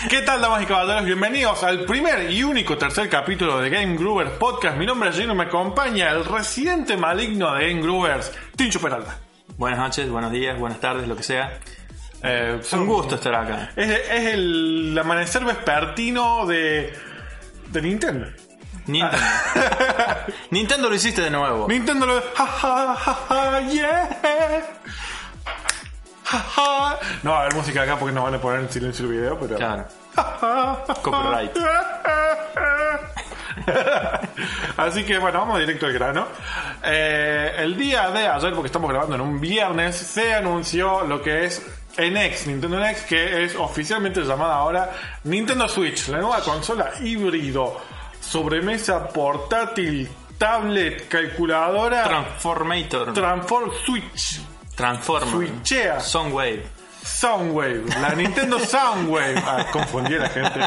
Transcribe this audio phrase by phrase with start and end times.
[0.08, 1.04] ¿Qué tal, damas y caballeros?
[1.04, 4.78] Bienvenidos al primer y único tercer capítulo de Game Groovers Podcast.
[4.78, 9.18] Mi nombre es Gino me acompaña el residente maligno de Game Groovers, Tincho Peralta.
[9.58, 11.58] Buenas noches, buenos días, buenas tardes, lo que sea.
[12.22, 13.72] Eh, Es un gusto estar acá.
[13.76, 16.94] Es, es el amanecer vespertino de,
[17.68, 18.28] de Nintendo.
[18.86, 19.18] Nintendo.
[20.50, 21.66] Nintendo lo hiciste de nuevo.
[21.68, 24.08] Nintendo lo ja, ja, ja, ja, yeah.
[27.22, 29.38] No va a haber música acá porque no van a poner en silencio el video,
[29.38, 29.56] pero.
[29.56, 29.84] Claro.
[31.02, 31.56] Copyright.
[34.76, 36.26] Así que bueno, vamos directo al grano.
[36.82, 41.46] Eh, el día de ayer, porque estamos grabando en un viernes, se anunció lo que
[41.46, 41.62] es
[41.98, 44.90] NX, Nintendo NX, que es oficialmente llamada ahora
[45.24, 47.80] Nintendo Switch, la nueva consola híbrido,
[48.20, 53.14] sobremesa portátil, tablet, calculadora, Transformator.
[53.14, 54.40] Transform Switch,
[54.76, 55.28] Transformer.
[55.30, 56.00] Switchea.
[56.00, 56.76] Soundwave.
[57.02, 59.38] Soundwave, la Nintendo Soundwave.
[59.38, 60.60] Ah, confundí a la gente.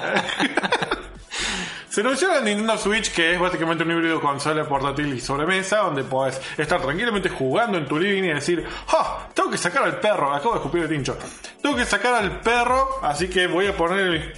[1.89, 6.03] Se anunció la Nintendo Switch, que es básicamente un híbrido consola portátil y sobremesa, donde
[6.03, 9.27] podés estar tranquilamente jugando en tu living y decir, ¡Ah!
[9.33, 11.17] Tengo que sacar al perro, acabo de escupir el tincho.
[11.61, 14.33] Tengo que sacar al perro, así que voy a poner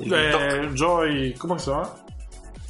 [0.00, 1.34] El eh, Joy.
[1.38, 2.01] ¿Cómo se llama?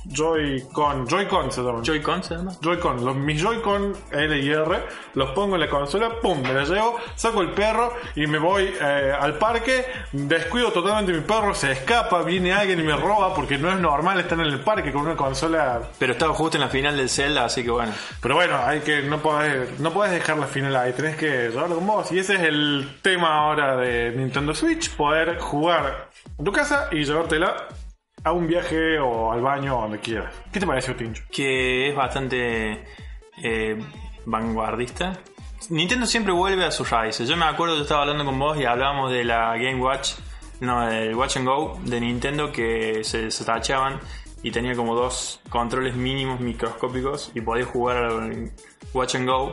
[0.05, 1.07] Joy-Con.
[1.07, 1.83] Joy-Con se llama.
[1.83, 2.53] Joy-Con se llama.
[2.61, 4.83] Joy-Con, los, mis Joy-Con L y R,
[5.15, 8.75] los pongo en la consola, pum, me la llevo, saco el perro y me voy
[8.81, 13.59] eh, al parque, descuido totalmente mi perro, se escapa, viene alguien y me roba porque
[13.59, 15.81] no es normal estar en el parque con una consola.
[15.99, 17.93] Pero estaba justo en la final del Zelda, así que bueno.
[18.21, 21.77] Pero bueno, hay que no podés, no podés dejar la final ahí, tenés que llevarlo
[21.77, 22.13] con vos.
[22.13, 26.09] Y ese es el tema ahora de Nintendo Switch, poder jugar
[26.39, 27.69] en tu casa y llevártela
[28.25, 30.35] a un viaje o al baño o donde quieras.
[30.53, 31.25] ¿Qué te pareció, Tincho?
[31.31, 32.85] Que es bastante
[33.43, 33.79] eh,
[34.27, 35.19] vanguardista.
[35.71, 37.29] Nintendo siempre vuelve a sus raíces.
[37.29, 40.15] Yo me acuerdo, yo estaba hablando con vos y hablábamos de la Game Watch,
[40.61, 44.01] no, del Watch and Go de Nintendo que se, se tachaban
[44.43, 48.53] y tenía como dos controles mínimos microscópicos y podías jugar al
[48.93, 49.53] Watch and Go.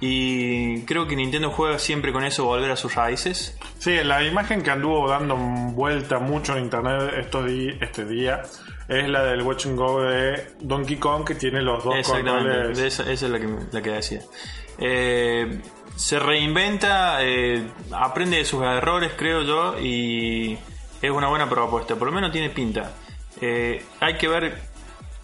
[0.00, 3.58] Y creo que Nintendo juega siempre con eso, volver a sus raíces.
[3.78, 7.50] Sí, la imagen que anduvo dando vuelta mucho en internet estos
[7.80, 8.42] este día
[8.88, 12.78] es la del Watch and Go de Donkey Kong que tiene los dos controles.
[12.78, 14.20] esa es la que, la que decía.
[14.78, 15.60] Eh,
[15.96, 17.62] se reinventa, eh,
[17.92, 20.56] aprende de sus errores, creo yo, y
[21.02, 21.94] es una buena propuesta.
[21.94, 22.92] Por lo menos tiene pinta.
[23.40, 24.58] Eh, hay que ver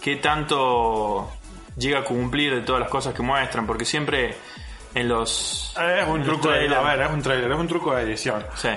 [0.03, 1.33] qué tanto
[1.79, 4.37] llega a cumplir de todas las cosas que muestran, porque siempre
[4.97, 5.75] en los.
[5.79, 8.45] Es un truco de, trailers- a ver, es un trailer, es un truco de edición.
[8.55, 8.71] Sí.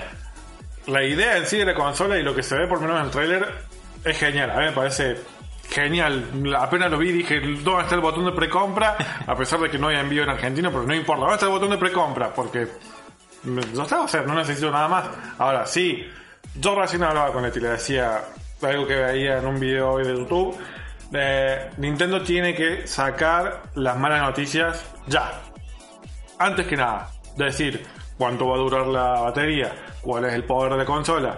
[0.86, 3.00] La idea en sí de la consola y lo que se ve por lo menos
[3.00, 3.54] en el trailer
[4.04, 4.50] es genial.
[4.50, 5.16] A mí me parece
[5.70, 6.54] genial.
[6.58, 8.96] Apenas lo vi dije, ¿dónde está el botón de precompra?
[9.26, 11.20] A pesar de que no hay envío en Argentina, pero no importa.
[11.20, 12.34] ¿Dónde está el botón de precompra?
[12.34, 12.68] Porque
[13.72, 15.06] yo estaba, o sea, no necesito nada más.
[15.38, 16.06] Ahora, sí,
[16.56, 18.24] yo recién hablaba con él y le decía
[18.60, 20.58] algo que veía en un video hoy de YouTube.
[21.14, 25.32] Eh, Nintendo tiene que sacar las malas noticias ya
[26.40, 27.86] antes que nada, decir
[28.18, 31.36] cuánto va a durar la batería, cuál es el poder de la consola.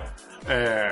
[0.48, 0.90] Eh,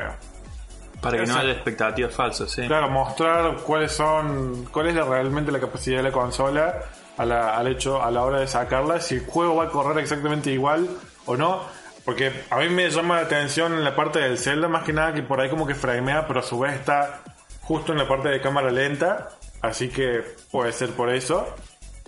[1.00, 2.66] Para que no haya expectativas falsas, sí.
[2.66, 6.74] claro, mostrar cuáles son, cuál es la- realmente la capacidad de la consola
[7.16, 9.98] a la, al hecho, a la hora de sacarla, si el juego va a correr
[10.02, 10.88] exactamente igual
[11.26, 11.62] o no.
[12.04, 15.12] Porque a mí me llama la atención en la parte del Zelda, más que nada
[15.12, 17.20] que por ahí como que framea, pero a su vez está
[17.60, 19.28] justo en la parte de cámara lenta.
[19.60, 21.46] Así que puede ser por eso.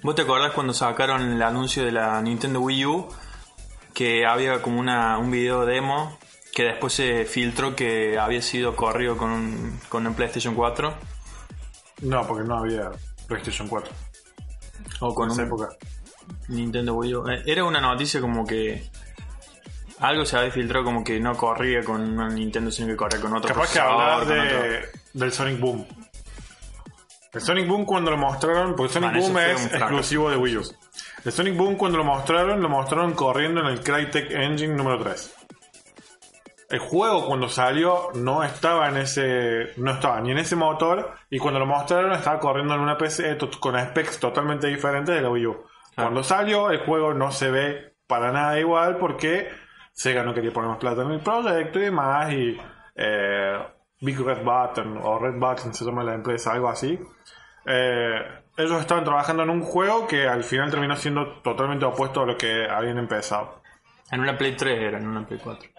[0.03, 3.09] ¿Vos te acordás cuando sacaron el anuncio de la Nintendo Wii U?
[3.95, 6.19] Que había como una, un video demo
[6.55, 10.95] que después se filtró que había sido corrido con un, con un PlayStation 4
[12.03, 12.91] No, porque no había
[13.27, 13.93] PlayStation 4
[15.01, 15.69] o con en esa un época.
[16.49, 17.29] Nintendo Wii U.
[17.29, 18.91] Eh, Era una noticia como que
[20.01, 23.35] algo se había filtrado como que no corría con una Nintendo sino que corría con
[23.35, 23.55] otro.
[23.55, 25.87] Capaz que hablar de, del Sonic Boom.
[27.33, 30.63] El Sonic Boom cuando lo mostraron, porque Sonic Boom es exclusivo de Wii U.
[31.25, 35.35] El Sonic Boom cuando lo mostraron, lo mostraron corriendo en el Crytek Engine número 3.
[36.69, 41.39] El juego cuando salió no estaba en ese, no estaba ni en ese motor y
[41.39, 45.47] cuando lo mostraron estaba corriendo en una PC con specs totalmente diferentes de la Wii
[45.47, 45.65] U.
[45.95, 49.51] Cuando salió el juego no se ve para nada igual porque
[49.93, 52.59] Sega no quería poner más plata en el proyecto y demás y
[52.95, 53.59] eh,
[54.03, 56.99] Big Red Button o Red Button se llama la empresa, algo así.
[57.65, 58.21] Eh,
[58.57, 62.37] ellos estaban trabajando en un juego que al final terminó siendo totalmente opuesto a lo
[62.37, 63.63] que habían empezado.
[64.11, 65.71] En una Play 3 era, en una Play 4.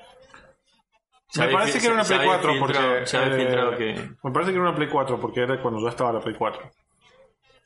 [1.28, 3.06] Se Me había parece fil- que era una se Play había 4 filtrado- porque.
[3.08, 3.36] Se había
[3.80, 4.12] eh.
[4.24, 6.72] Me parece que era una Play 4 porque era cuando yo estaba la Play 4.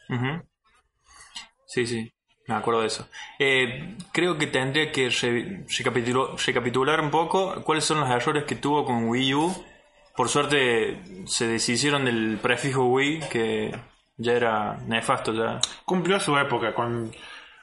[0.10, 0.42] Ujú.
[1.66, 2.12] Sí, sí,
[2.48, 3.08] me acuerdo de eso.
[3.40, 8.56] Eh, creo que tendría que re- recapitulo- recapitular un poco cuáles son los errores que
[8.56, 9.66] tuvo con Wii U.
[10.18, 13.72] Por suerte se deshicieron del prefijo Wii, que
[14.18, 15.62] ya era nefasto ya.
[15.86, 16.74] Cumplió su época.
[16.74, 17.12] Con,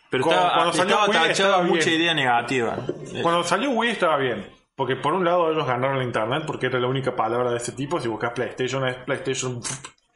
[0.09, 2.01] Pero estaba, cuando salió estaba Wii estaba mucha bien.
[2.01, 2.77] idea negativa.
[3.23, 4.47] Cuando salió Wii estaba bien.
[4.77, 7.73] Porque por un lado ellos ganaron la internet porque era la única palabra de ese
[7.73, 8.01] tipo.
[8.01, 9.61] Si buscas PlayStation es PlayStation,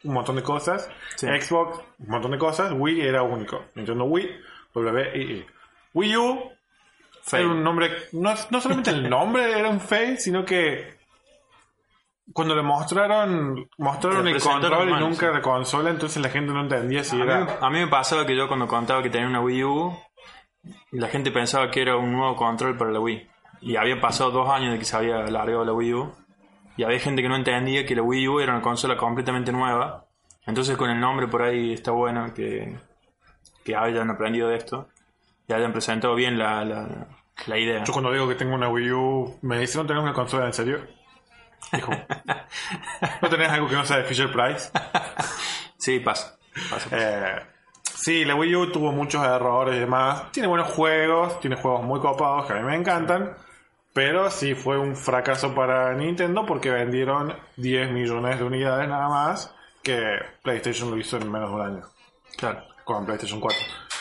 [0.05, 0.89] un montón de cosas.
[1.17, 1.27] Sí.
[1.27, 2.73] Xbox, un montón de cosas.
[2.73, 3.65] Wii era único.
[3.75, 4.31] Nintendo Wii,
[4.75, 5.45] W-I-I.
[5.93, 6.53] Wii U
[7.23, 7.47] fail.
[7.47, 10.98] Era un nombre, no, no solamente el nombre era un fail, sino que
[12.33, 17.03] cuando le mostraron, mostraron el control y nunca la consola, entonces la gente no entendía
[17.05, 17.59] si A mí, era.
[17.61, 19.99] a mí me pasaba que yo cuando contaba que tenía una Wii U,
[20.93, 23.29] la gente pensaba que era un nuevo control para la Wii.
[23.61, 26.13] Y había pasado dos años de que se había largado la Wii U.
[26.77, 30.05] Y había gente que no entendía que la Wii U era una consola completamente nueva.
[30.47, 32.79] Entonces con el nombre por ahí está bueno que,
[33.65, 34.89] que hayan aprendido de esto.
[35.49, 37.09] Y hayan presentado bien la, la,
[37.47, 37.83] la idea.
[37.85, 40.53] Yo cuando digo que tengo una Wii U, me dicen, ¿no tenés una consola en
[40.53, 40.79] serio?
[43.23, 44.71] ¿No tenés algo que no sea de Fisher Price?
[45.81, 46.37] Sí, pasa.
[46.71, 46.97] pasa, pasa.
[47.39, 47.43] Eh,
[47.95, 50.31] sí, la Wii U tuvo muchos errores y demás.
[50.33, 53.35] Tiene buenos juegos, tiene juegos muy copados que a mí me encantan.
[53.95, 59.55] Pero sí fue un fracaso para Nintendo porque vendieron 10 millones de unidades nada más
[59.83, 61.83] que PlayStation lo hizo en menos de un año
[62.37, 62.63] Claro.
[62.85, 63.59] con PlayStation 4.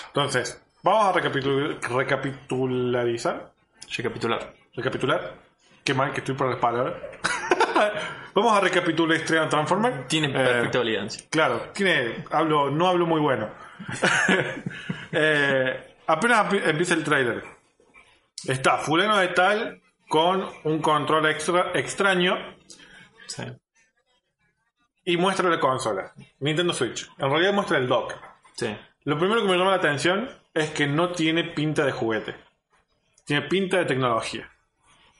[0.07, 3.51] Entonces, vamos a recapitul- recapitularizar.
[3.95, 4.53] Recapitular.
[4.75, 5.33] Recapitular.
[5.83, 6.95] Qué mal que estoy por las palabras.
[8.33, 10.07] vamos a recapitular Estrella Transformer.
[10.07, 11.25] Tiene Eh, perfecta validancia.
[11.29, 13.49] Claro, tiene, hablo, no hablo muy bueno.
[15.11, 17.43] Eh, apenas empieza el trailer.
[18.45, 22.35] Está fulano de tal con un control extra, extraño
[23.27, 23.43] Sí.
[25.05, 26.13] y muestra la consola.
[26.39, 27.09] Nintendo Switch.
[27.17, 28.13] En realidad muestra el dock.
[28.57, 28.75] Sí.
[29.05, 32.35] Lo primero que me llama la atención es que no tiene pinta de juguete.
[33.25, 34.49] Tiene pinta de tecnología.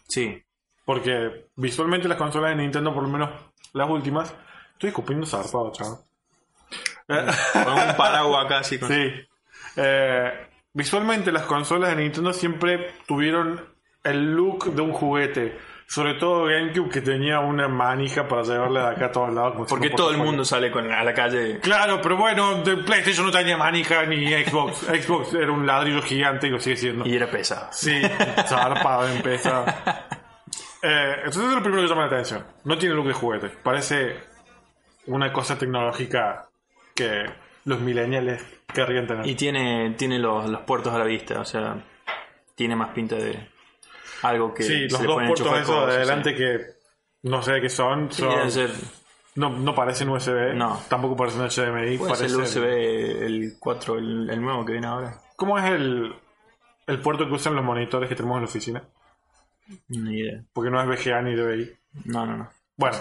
[0.07, 0.43] Sí.
[0.87, 3.29] Porque visualmente las consolas de Nintendo, por lo menos
[3.73, 4.33] las últimas,
[4.71, 5.97] estoy escupiendo zarpado, chaval.
[7.53, 8.87] Con un paraguas acá así con...
[8.87, 9.11] Sí.
[9.75, 13.65] Eh, visualmente las consolas de Nintendo siempre tuvieron
[14.01, 15.57] el look de un juguete.
[15.87, 19.67] Sobre todo GameCube que tenía una manija para llevarla de acá a todos lados.
[19.67, 21.59] Porque todo el mundo sale con, a la calle.
[21.59, 24.77] Claro, pero bueno, de PlayStation no tenía manija ni Xbox.
[25.03, 27.05] Xbox era un ladrillo gigante y lo sigue siendo.
[27.05, 27.67] Y era pesado.
[27.71, 28.01] Sí,
[28.47, 29.65] zarpado empieza.
[30.89, 32.45] Eh, entonces es lo primero que llama la atención.
[32.63, 33.49] No tiene look de juguete.
[33.49, 34.15] Parece
[35.07, 36.47] una cosa tecnológica
[36.95, 37.25] que
[37.65, 38.41] los millennials
[38.73, 39.27] querrían tener.
[39.27, 41.83] Y tiene, tiene los, los puertos a la vista, o sea,
[42.55, 43.49] tiene más pinta de
[44.23, 46.35] algo que sí, los dos puertos esos de adelante sí.
[46.37, 46.59] que
[47.23, 48.11] no sé qué son.
[48.11, 48.71] Sí, son- deben ser,
[49.35, 50.53] no, no parecen USB.
[50.55, 50.81] No.
[50.87, 51.97] Tampoco parecen HDMI.
[51.97, 52.63] puede ser el USB,
[53.25, 55.19] el 4, el, el nuevo que viene ahora.
[55.35, 56.15] ¿Cómo es el,
[56.87, 58.83] el puerto que usan los monitores que tenemos en la oficina?
[59.89, 60.43] Ni idea.
[60.53, 61.77] Porque no es VGA ni DVI.
[62.05, 62.49] No, no, no.
[62.75, 62.97] Bueno,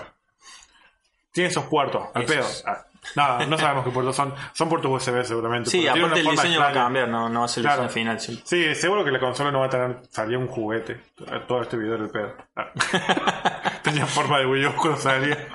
[1.33, 2.47] tiene esos puertos, al pedo.
[2.65, 4.35] Ah, nada, no sabemos qué puertos son.
[4.55, 5.69] Son puertos USB seguramente.
[5.71, 8.21] Sí, aparte el diseño va a cambiar, no, no va a ser el diseño final.
[8.21, 8.43] sí.
[8.45, 9.99] Sí, seguro que la consola no va a tener.
[10.11, 11.01] Salía un juguete.
[11.47, 12.35] Todo este video era el pedo.
[12.57, 12.73] Ah.
[13.83, 15.47] Tenía forma de Wii U cuando salía.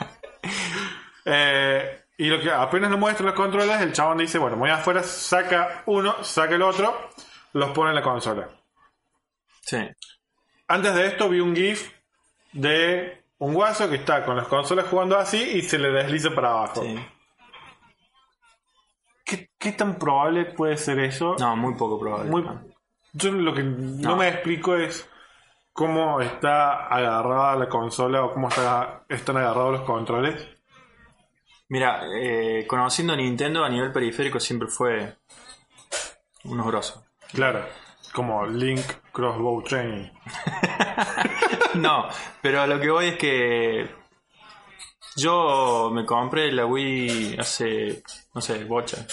[1.25, 5.01] Eh, y lo que apenas le muestra los controles, el chabón dice: Bueno, voy afuera,
[5.01, 7.09] saca uno, saca el otro,
[7.53, 8.47] los pone en la consola.
[9.61, 9.79] Sí.
[10.71, 11.91] Antes de esto vi un GIF
[12.53, 16.51] de un guaso que está con las consolas jugando así y se le desliza para
[16.51, 16.83] abajo.
[16.83, 16.95] sí.
[19.25, 21.35] ¿Qué, qué tan probable puede ser eso?
[21.39, 22.29] No, muy poco probable.
[22.29, 22.45] Muy-
[23.13, 24.15] yo lo que no, No.
[24.15, 25.07] me explico es
[25.73, 30.47] cómo está agarrada la consola o cómo está, están agarrados los controles.
[31.69, 35.15] Mira, eh, conociendo a Nintendo a nivel periférico siempre fue
[36.45, 37.01] unos grosos.
[37.33, 37.65] Claro,
[38.13, 40.09] como Link Crossbow Training.
[41.75, 42.07] No,
[42.41, 43.89] pero a lo que voy es que
[45.15, 48.03] yo me compré la Wii hace,
[48.33, 49.05] no sé, bocha.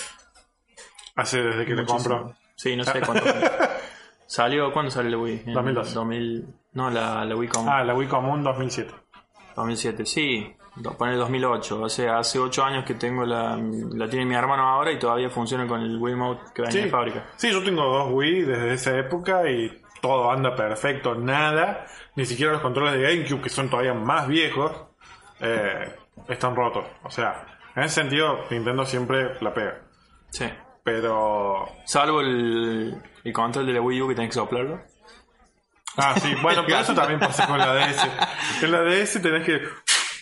[1.15, 2.17] Hace desde que Muchísimo.
[2.19, 2.37] compro.
[2.57, 3.25] Sí, no sé cuánto.
[4.27, 4.73] ¿Salió?
[4.73, 5.43] ¿Cuándo salió la Wii?
[5.47, 5.95] En 2002.
[5.95, 7.69] 2000, no, la, la Wii común.
[7.73, 8.93] Ah, la Wii común 2007.
[9.55, 10.53] 2007, sí.
[10.97, 11.81] Pone 2008.
[11.81, 13.59] O sea, hace 8 años que tengo la.
[13.95, 16.85] La tiene mi hermano ahora y todavía funciona con el Wiimote que venía Sí.
[16.85, 17.25] de fábrica.
[17.37, 21.87] Sí, yo tengo dos Wii desde esa época y todo anda perfecto, nada.
[22.17, 24.73] Ni siquiera los controles de GameCube, que son todavía más viejos,
[25.41, 25.95] eh,
[26.29, 26.85] están rotos.
[27.05, 27.45] O sea,
[27.77, 29.81] en ese sentido, Nintendo siempre la pega.
[30.31, 30.47] Sí.
[30.85, 31.67] Pero.
[31.85, 34.81] Salvo el, el control de la Wii U que tenés que soplarlo.
[35.97, 38.09] Ah, sí, bueno, pero eso también pasa con la DS.
[38.63, 39.61] En la DS tenés que.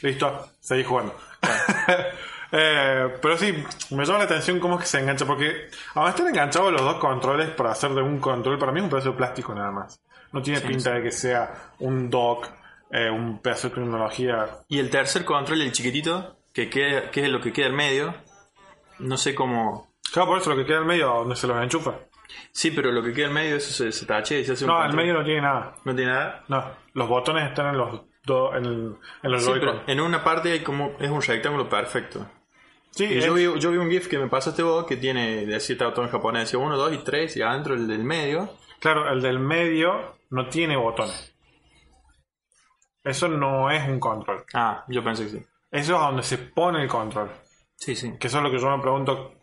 [0.02, 1.14] Listo, seguís jugando.
[2.52, 3.52] Eh, pero sí,
[3.90, 6.94] me llama la atención cómo es que se engancha, porque aunque están enganchados los dos
[6.98, 10.00] controles para hacer de un control, para mí es un pedazo de plástico nada más.
[10.32, 12.48] No tiene Sí, pinta de que sea un dock,
[12.92, 14.46] eh, un pedazo de tecnología.
[14.68, 18.14] Y el tercer control, el chiquitito, que, queda, que es lo que queda en medio.
[19.00, 19.92] No sé cómo.
[20.12, 21.94] Claro, por eso lo que queda en medio, donde se los enchufa.
[22.52, 24.70] Sí, pero lo que queda en medio, eso se, se tache y se hace un
[24.70, 25.74] No, en medio no tiene nada.
[25.84, 26.44] No tiene nada.
[26.46, 30.22] No, los botones están en los dos, en, el- en los Sí, pero en una
[30.22, 32.26] parte hay como es un rectángulo perfecto.
[32.90, 35.46] Sí, Y es- yo vi, yo vi un GIF que me pasaste vos que tiene,
[35.46, 38.50] decía todo en japonés, decía 1, 2 y 3 y adentro el del medio.
[38.80, 41.34] Claro, el del medio no tiene botones.
[43.04, 44.44] Eso no es un control.
[44.54, 45.46] Ah, yo pensé que sí.
[45.70, 47.30] Eso es donde se pone el control.
[47.76, 48.16] Sí, sí.
[48.18, 49.34] Que eso es lo que yo me pregunto.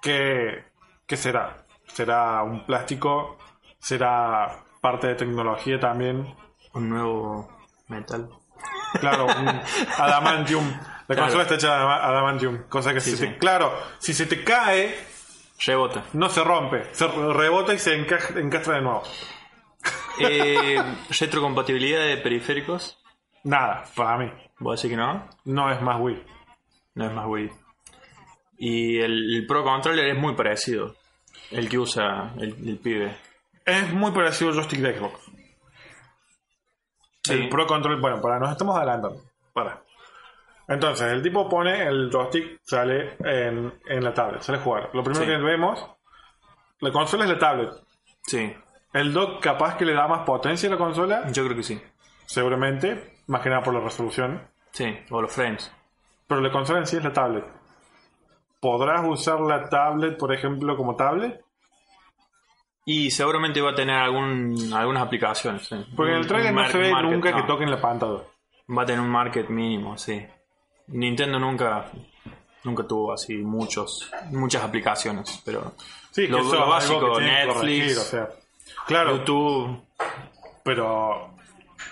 [0.00, 0.64] ¿Qué,
[1.06, 1.64] qué será?
[1.88, 3.36] ¿Será un plástico?
[3.78, 6.34] ¿Será parte de tecnología también?
[6.74, 7.55] Un nuevo
[7.88, 8.28] metal.
[9.00, 9.48] Claro, un
[9.98, 10.68] adamantium.
[11.08, 11.22] La Claro.
[11.22, 12.62] consola está hecha de adama- adamantium.
[12.68, 13.26] Cosa que Sí, si sí.
[13.26, 14.96] te- claro, si se te cae,
[15.64, 16.04] Rebota.
[16.14, 16.84] no se rompe.
[16.92, 19.02] Se rebota y se enca- encastra de nuevo.
[20.18, 20.82] Eh,
[21.20, 22.98] retrocompatibilidad de periféricos.
[23.44, 24.32] Nada, para mí.
[24.58, 25.28] ¿Vos decís que no?
[25.44, 26.22] No es más Wii.
[26.94, 27.50] No es más Wii.
[28.58, 30.96] Y el, el Pro Controller es muy parecido.
[31.50, 33.16] El que usa el, el pibe.
[33.64, 35.20] Es muy parecido al joystick de Xbox.
[37.26, 37.32] Sí.
[37.34, 39.20] El Pro Control, bueno, para, nos estamos adelantando.
[39.52, 39.82] Para.
[40.68, 44.90] Entonces, el tipo pone el joystick, sale en, en la tablet, sale a jugar.
[44.92, 45.30] Lo primero Sí.
[45.30, 45.86] que vemos,
[46.80, 47.70] la consola es la tablet.
[48.22, 48.52] Sí,
[48.92, 51.80] El dock capaz que le da más potencia a la consola, yo creo que sí.
[52.26, 54.42] seguramente, más que nada por la resolución.
[54.72, 55.72] Sí, o los frames.
[56.26, 57.44] Pero la consola en sí es la tablet.
[58.60, 61.40] ¿Podrás usar la tablet, por ejemplo, como tablet?
[62.88, 65.66] Y seguramente va a tener algún, algunas aplicaciones.
[65.66, 65.74] sí.
[65.96, 67.46] Porque en el trailer no se ve market, nunca que no.
[67.46, 68.20] toquen la pantalla.
[68.70, 70.24] Va a tener un market mínimo, sí.
[70.88, 71.90] Nintendo nunca
[72.62, 75.74] nunca tuvo así muchos muchas aplicaciones, pero
[76.12, 78.28] Sí, Lo- que lo básico, que que Netflix, corregir, o sea.
[78.86, 79.82] Claro, YouTube
[80.64, 81.34] pero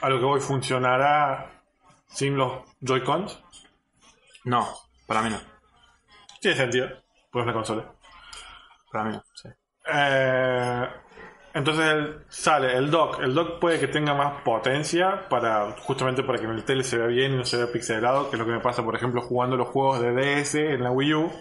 [0.00, 1.50] a lo que voy funcionará
[2.06, 3.40] sin los Joy-Cons.
[4.44, 4.68] no,
[5.06, 5.40] para mí no,
[6.40, 6.88] Tiene sentido,
[7.30, 7.92] pues es una consola.
[8.92, 9.48] para mí no, sí.
[9.86, 10.88] Eh,
[11.54, 13.20] entonces sale el dock.
[13.20, 16.98] El dock puede que tenga más potencia para justamente para que en el tele se
[16.98, 19.20] vea bien y no se vea pixelado, que es lo que me pasa, por ejemplo,
[19.20, 21.32] jugando los juegos de DS en la Wii U.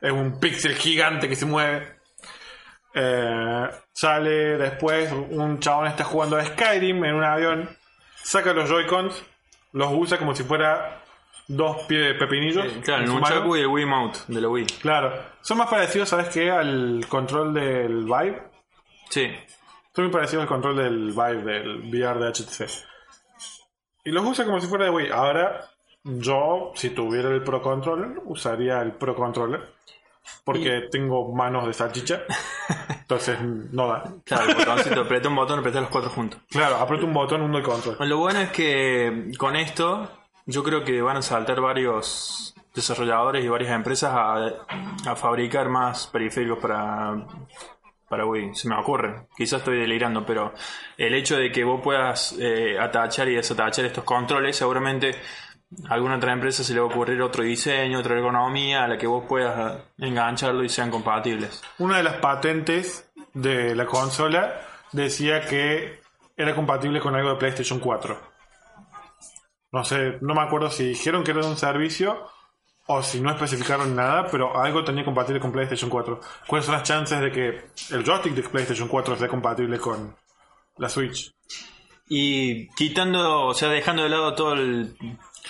[0.00, 1.98] Es un pixel gigante que se mueve.
[2.94, 7.68] Eh, sale después un chabón está jugando a Skyrim en un avión,
[8.22, 9.24] saca los Joy-Cons,
[9.72, 11.02] los usa como si fuera
[11.48, 12.66] dos pies pepinillos.
[12.66, 13.08] Eh, Claro, el.
[13.08, 14.66] Nunchaku y el Wiimote de la Wii.
[14.80, 16.50] Claro, son más parecidos, ¿sabes qué?
[16.50, 18.42] Al control del Vive.
[19.10, 19.30] Sí,
[19.94, 22.68] Son muy parecidos al control del Vive, del VR de HTC.
[24.04, 25.10] Y los usa como si fuera de Wii.
[25.10, 25.68] Ahora,
[26.04, 29.76] yo, si tuviera el Pro Controller, usaría el Pro Controller.
[30.44, 32.22] Porque tengo manos de salchicha.
[33.00, 34.12] Entonces, no da.
[34.24, 36.40] claro, el botoncito, aprieta un botón, aprieta los cuatro juntos.
[36.50, 37.96] Claro, aprieto un botón, uno el control.
[38.00, 40.10] Lo bueno es que con esto
[40.48, 46.58] yo creo que van a saltar varios desarrolladores y varias empresas a, fabricar más periféricos
[46.58, 47.26] para,
[48.08, 48.54] para Wii.
[48.54, 49.26] Se me ocurre.
[49.36, 50.54] Quizás estoy delirando, pero
[50.96, 55.16] el hecho de que vos puedas eh, atachar y desatachar estos controles, seguramente
[55.86, 58.96] a alguna otra empresa se le va a ocurrir otro diseño, otra ergonomía a la
[58.96, 61.62] que vos puedas engancharlo y sean compatibles.
[61.76, 64.62] Una de las patentes de la consola
[64.92, 66.00] decía que
[66.38, 68.27] era compatible con algo de PlayStation 4.
[69.72, 72.26] No sé, no me acuerdo si dijeron que era de un servicio
[72.86, 76.20] o si no especificaron nada, pero algo tenía compatible con PlayStation 4.
[76.46, 77.48] ¿Cuáles son las chances de que
[77.94, 80.16] el joystick de PlayStation 4 sea compatible con
[80.78, 81.34] la Switch?
[82.08, 84.96] Y quitando, o sea, dejando de lado todo el,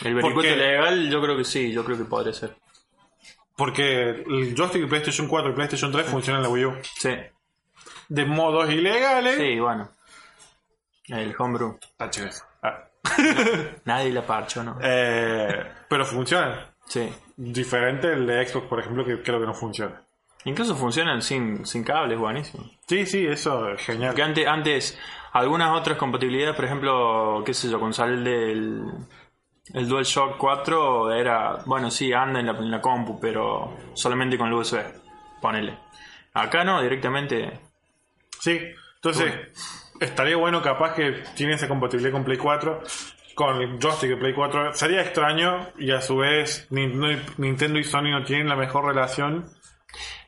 [0.03, 2.57] el vericueto legal, yo creo que sí, yo creo que podría ser.
[3.55, 6.75] Porque el joystick de PlayStation 4 y PlayStation 3 funcionan en la Wii U.
[6.83, 7.11] Sí,
[8.09, 9.37] De modos ilegales.
[9.37, 9.89] sí, bueno.
[11.07, 11.79] El homebrew.
[11.99, 12.11] Ah.
[13.85, 14.79] Nadie la parchó, ¿no?
[14.83, 16.55] Eh, pero funcionan.
[16.87, 17.09] Sí.
[17.37, 20.03] Diferente el de Xbox, por ejemplo, que creo que no funciona.
[20.45, 22.65] Incluso funcionan sin, sin cables, buenísimo.
[22.87, 24.11] Sí, sí, eso es genial.
[24.11, 24.99] Porque antes, antes,
[25.33, 28.85] algunas otras compatibilidades, por ejemplo, qué sé yo, con sale del
[29.75, 34.49] el DualShock 4 era, bueno, sí, anda en la, en la compu, pero solamente con
[34.49, 34.79] el USB.
[35.41, 35.79] Ponele.
[36.33, 37.61] Acá no, directamente.
[38.41, 38.59] Sí,
[38.97, 42.83] entonces estaría bueno capaz que tiene esa compatibilidad con Play 4,
[43.35, 44.75] con el joystick de Play 4.
[44.75, 49.51] Sería extraño y a su vez Nintendo y Sony no tienen la mejor relación.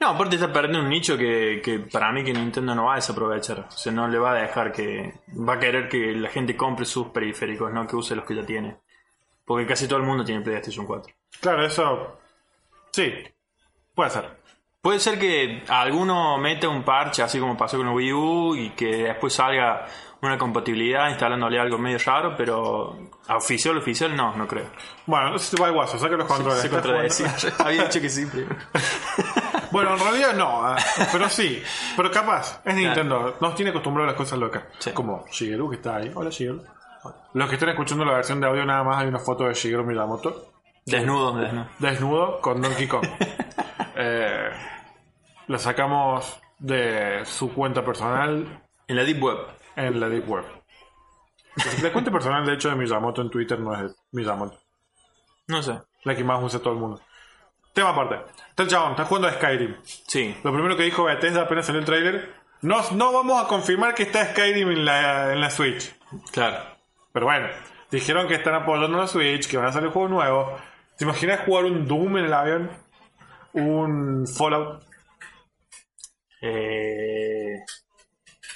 [0.00, 2.96] No, aparte está perdiendo un nicho que, que para mí que Nintendo no va a
[2.96, 3.66] desaprovechar.
[3.68, 5.20] O sea, no le va a dejar que.
[5.28, 8.46] Va a querer que la gente compre sus periféricos, no que use los que ya
[8.46, 8.78] tiene.
[9.44, 11.12] Porque casi todo el mundo tiene PlayStation 4.
[11.40, 12.18] Claro, eso
[12.92, 13.12] sí,
[13.94, 14.39] puede ser.
[14.82, 18.70] Puede ser que alguno meta un parche, así como pasó con el Wii U, y
[18.70, 19.84] que después salga
[20.22, 22.96] una compatibilidad instalándole algo medio raro, pero
[23.28, 24.70] a oficial, oficial, no, no creo.
[25.04, 26.62] Bueno, eso te va el guaso, saca los controles.
[26.62, 27.34] Se contradecía.
[27.58, 28.56] Había dicho que sí primero.
[29.70, 30.76] Bueno, en realidad no, ah,
[31.12, 31.62] pero sí.
[31.96, 34.64] Pero capaz, es Nintendo, nos tiene acostumbrado a las cosas locas.
[34.80, 34.90] Sí.
[34.90, 36.10] Como Shigeru que está ahí.
[36.12, 36.64] Hola Shigeru.
[37.34, 39.84] Los que estén escuchando la versión de audio nada más hay una foto de Shigeru
[39.84, 40.49] Miyamoto
[40.86, 41.68] Desnudo, desnudo.
[41.78, 43.06] desnudo con Donkey Kong.
[43.96, 44.50] eh,
[45.46, 49.38] lo sacamos de su cuenta personal En la Deep Web.
[49.76, 50.44] en la Deep Web.
[51.82, 54.58] La cuenta personal, de hecho, de Miyamoto en Twitter no es de Miyamoto.
[55.48, 55.80] No sé.
[56.04, 57.00] La que más usa todo el mundo.
[57.72, 58.16] Tema aparte.
[58.48, 59.76] Está el chabón, está jugando a Skyrim.
[59.84, 60.36] Sí.
[60.42, 62.34] Lo primero que dijo Bethesda apenas salió el trailer.
[62.62, 65.94] No, no vamos a confirmar que está Skyrim en la, en la Switch.
[66.32, 66.58] Claro.
[67.12, 67.48] Pero bueno,
[67.90, 70.60] dijeron que están apoyando la Switch, que van a salir juegos nuevos.
[71.00, 72.70] ¿Te imaginas jugar un Doom en el avión?
[73.54, 74.82] Un Fallout.
[76.42, 77.54] Eh...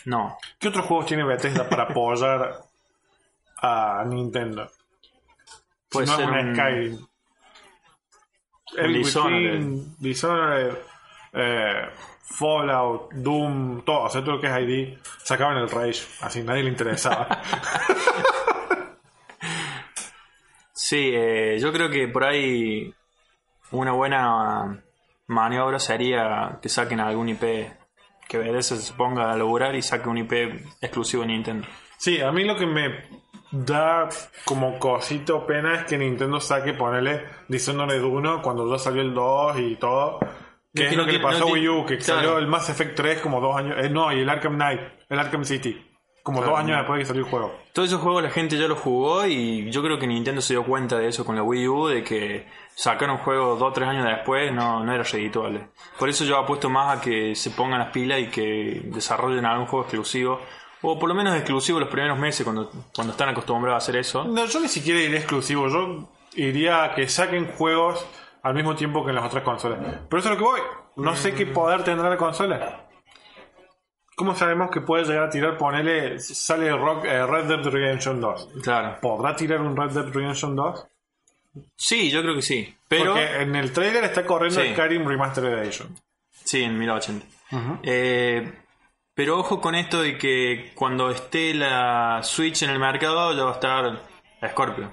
[0.04, 0.36] No.
[0.58, 2.58] ¿Qué otros juegos tiene Bethesda para apoyar
[3.62, 4.70] a Nintendo?
[5.88, 7.06] Puede si no ser es un- Skyrim.
[8.76, 9.62] Evil Dishonored.
[10.00, 10.76] Dishonored,
[11.32, 11.88] eh,
[12.24, 16.64] Fallout, Doom, todo, o sea, todo lo que es ID, sacaban el Rage, así nadie
[16.64, 17.26] le interesaba.
[20.86, 22.92] Sí, eh, yo creo que por ahí
[23.70, 24.84] una buena
[25.28, 27.42] maniobra sería que saquen algún IP
[28.28, 30.32] que Bethesda se ponga a lograr y saque un IP
[30.82, 31.66] exclusivo de Nintendo.
[31.96, 33.02] Sí, a mí lo que me
[33.50, 34.10] da
[34.44, 39.58] como cosito pena es que Nintendo saque, ponerle Dishonored 1 cuando ya salió el 2
[39.60, 40.18] y todo.
[40.74, 41.96] Que Es es que lo no que le tiene- pasó no a Wii U, que
[41.96, 42.20] claro.
[42.20, 43.76] salió el Mass Effect 3 como dos años.
[43.78, 45.80] eh, no, y el Arkham Knight, el Arkham City.
[46.24, 47.54] Como Claro, dos años después de que salió el juego.
[47.74, 50.64] Todos esos juegos la gente ya los jugó y yo creo que Nintendo se dio
[50.64, 53.86] cuenta de eso con la Wii U, de que sacar un juego dos o tres
[53.86, 55.68] años después no, no era redituable.
[55.98, 59.66] Por eso yo apuesto más a que se pongan las pilas y que desarrollen algún
[59.66, 60.40] juego exclusivo,
[60.80, 64.24] o por lo menos exclusivo los primeros meses cuando, cuando están acostumbrados a hacer eso.
[64.24, 65.68] No, yo ni siquiera iría exclusivo.
[65.68, 68.02] Yo iría a que saquen juegos
[68.42, 69.78] al mismo tiempo que en las otras consolas.
[70.08, 70.60] Pero eso es lo que voy.
[70.96, 72.83] No sé qué poder tendrá la consola.
[74.16, 75.56] ¿Cómo sabemos que puede llegar a tirar?
[75.58, 78.48] Ponele, sale Rock, eh, Red Dead Redemption 2.
[78.62, 78.98] Claro.
[79.00, 80.86] ¿Podrá tirar un Red Dead Redemption 2?
[81.76, 82.76] Sí, yo creo que sí.
[82.88, 83.12] Pero...
[83.14, 84.72] Porque en el trailer está corriendo Sí.
[84.72, 85.94] Skyrim Remastered Edition.
[86.44, 87.26] Sí, en 1080.
[87.84, 88.52] Eh,
[89.14, 93.50] pero ojo con esto de que cuando esté la Switch en el mercado ya va
[93.50, 94.02] a estar
[94.50, 94.92] Scorpio,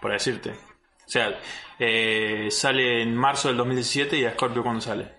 [0.00, 0.50] por decirte.
[0.50, 1.38] O sea,
[1.78, 5.10] eh, sale en marzo del 2017 y Scorpio cuando sale.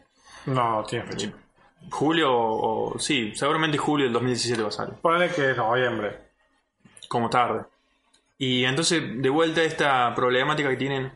[0.46, 1.32] No, tiene fecha.
[1.92, 3.00] Julio o...
[3.00, 4.94] Sí, seguramente julio del 2017 va a salir.
[4.96, 6.20] Ponele que es noviembre.
[7.08, 7.66] Como tarde.
[8.38, 11.12] Y entonces, de vuelta a esta problemática que tienen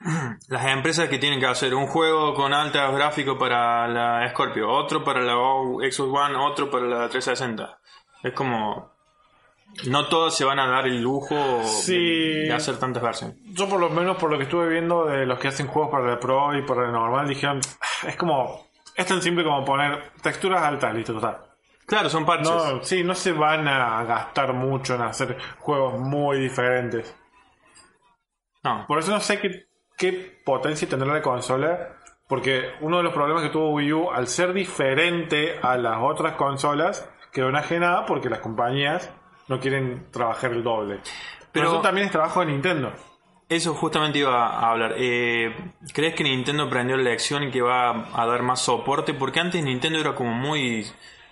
[0.48, 5.02] las empresas que tienen que hacer un juego con altos gráficos para la Scorpio, otro
[5.02, 7.78] para la Xbox One, otro para la 360.
[8.22, 8.96] Es como...
[9.86, 11.94] No todos se van a dar el lujo Sí.
[11.94, 13.36] de, de hacer tantas versiones.
[13.52, 16.12] Yo por lo menos por lo que estuve viendo de los que hacen juegos para
[16.14, 18.67] el Pro y para el normal, dijeron, "Ah, es como,
[18.98, 21.38] es tan simple como poner texturas altas, listo, total.
[21.86, 22.50] Claro, son parches.
[22.50, 27.16] No, sí, no se van a gastar mucho en hacer juegos muy diferentes.
[28.62, 28.84] No.
[28.86, 31.94] Por eso no sé qué, qué potencia tendrá la consola.
[32.28, 36.34] Porque uno de los problemas que tuvo Wii U, al ser diferente a las otras
[36.34, 39.10] consolas, quedó enajenada porque las compañías
[39.48, 40.96] no quieren trabajar el doble.
[40.98, 42.92] Pero Pero- eso también es trabajo de Nintendo.
[43.48, 44.94] Eso justamente iba a hablar.
[44.98, 49.14] Eh, ¿Crees que Nintendo aprendió la lección y que va a dar más soporte?
[49.14, 50.86] Porque antes Nintendo era como muy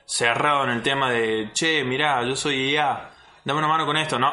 [0.07, 3.11] cerrado en el tema de, che, mirá, yo soy EA,
[3.44, 4.18] dame una mano con esto.
[4.18, 4.33] No,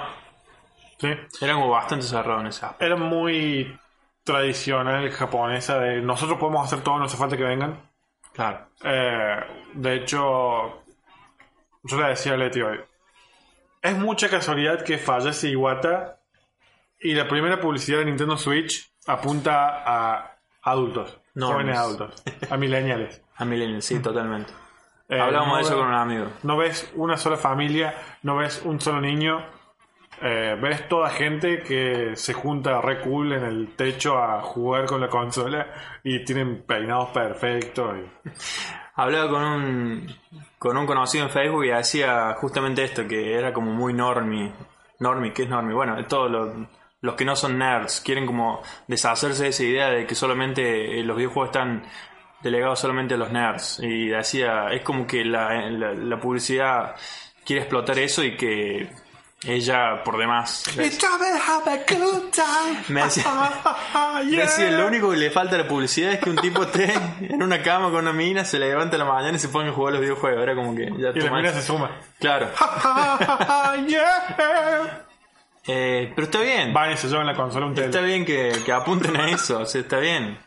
[0.97, 1.09] ¿sí?
[1.41, 2.85] era como bastante cerrado en aspecto.
[2.85, 3.77] Era muy
[4.23, 7.91] tradicional japonesa de nosotros podemos hacer todo, no hace falta que vengan.
[8.31, 8.69] Claro.
[8.83, 9.39] Eh,
[9.73, 10.83] de hecho,
[11.83, 12.79] yo le decía a Leti hoy,
[13.81, 16.22] es mucha casualidad que fallece Iwata
[17.03, 23.21] y la primera publicidad de Nintendo Switch apunta a adultos, jóvenes adultos, a millennials.
[23.37, 24.53] A Millennials, sí, totalmente.
[25.09, 26.27] Eh, Hablamos no de eso con un amigo.
[26.43, 29.43] No ves una sola familia, no ves un solo niño.
[30.21, 35.01] eh, ves toda gente que se junta re cool en el techo a jugar con
[35.01, 35.65] la consola
[36.03, 37.95] y tienen peinados perfectos.
[37.97, 38.29] y-
[38.95, 40.15] Hablaba con un,
[40.59, 44.53] con un conocido en Facebook y decía justamente esto, que era como muy normie.
[44.99, 45.73] Normie, ¿qué es normie?
[45.73, 46.49] Bueno, todos los,
[47.03, 51.03] los que no son nerds quieren como deshacerse de esa idea de que solamente eh,
[51.03, 51.83] los videojuegos están
[52.41, 53.79] delegados solamente a los nerds.
[53.83, 56.95] Y decía, es como que la, la, la publicidad
[57.43, 58.89] quiere explotar eso y que
[59.45, 60.63] ella por demás.
[62.87, 63.25] Me decía,
[64.23, 66.93] me decía, lo único que le falta a la publicidad es que un tipo esté
[67.19, 69.73] en una cama con una mina, se levanta a la mañana y se pone a
[69.73, 70.41] jugar los videojuegos.
[70.41, 71.91] Era como que ya Y la mina se suma.
[72.17, 72.47] Claro.
[75.67, 76.73] Eh, pero está bien.
[76.73, 79.81] Van se llevan la consola un Está bien que, que apunten a eso, o sea,
[79.81, 80.37] está bien.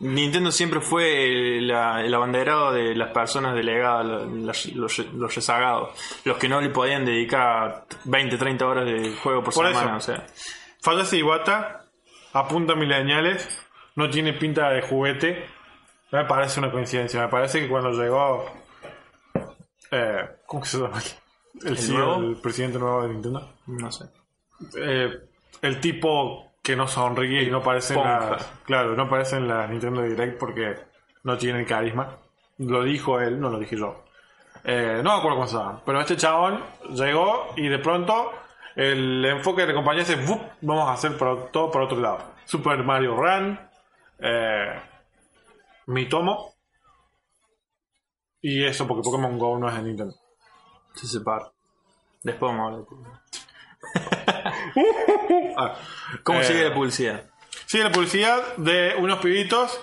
[0.00, 5.90] Nintendo siempre fue la- el abanderado de las personas delegadas, los, los, los rezagados,
[6.24, 10.12] los que no le podían dedicar 20, 30 horas de juego por, Por semana, eso.
[10.12, 10.26] o sea.
[10.82, 11.84] Fallece Iwata,
[12.32, 13.48] apunta a mileniales,
[13.94, 15.46] no tiene pinta de juguete.
[16.10, 17.20] No me parece una coincidencia.
[17.22, 18.44] Me parece que cuando llegó.
[19.90, 21.00] Eh, ¿Cómo que se llama?
[21.64, 22.20] El, CEO, nuevo?
[22.30, 23.54] el presidente nuevo de Nintendo.
[23.66, 24.04] No sé.
[24.76, 25.20] Eh,
[25.62, 28.38] el tipo que no sonríe y no aparece en la.
[28.64, 30.76] Claro, no aparece en la Nintendo Direct porque
[31.24, 32.16] no tiene carisma.
[32.58, 34.04] Lo dijo él, no lo dije yo.
[34.64, 35.82] Eh, no me acuerdo cómo se llama.
[35.84, 38.32] Pero este chabón llegó y de pronto
[38.76, 42.18] el enfoque de la compañía es "Vup, vamos a hacer por- todo por otro lado.
[42.44, 43.58] Super Mario Run,
[44.20, 44.80] eh,
[45.86, 46.54] Mitomo.
[48.40, 50.14] Y eso porque Pokémon Go no es de Nintendo.
[50.94, 51.50] Se separa.
[52.22, 54.24] Después vamos a hablar.
[55.56, 55.74] Ah,
[56.22, 57.24] ¿Cómo eh, sigue la publicidad?
[57.66, 59.80] Sigue la publicidad de unos pibitos.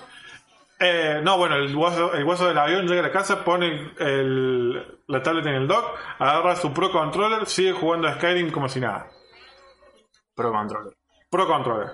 [0.79, 4.97] Eh, no, bueno, el guaso, el guaso del avión llega a la casa, pone el-
[5.07, 5.85] la tablet en el dock,
[6.17, 9.07] agarra su Pro Controller, sigue jugando a Skyrim como si nada.
[10.35, 10.93] Pro Controller.
[11.29, 11.91] Pro Controller.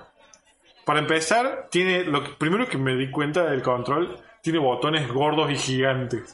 [0.86, 5.52] Para empezar, tiene lo que, primero que me di cuenta del control, tiene botones gordos
[5.52, 6.34] y gigantes.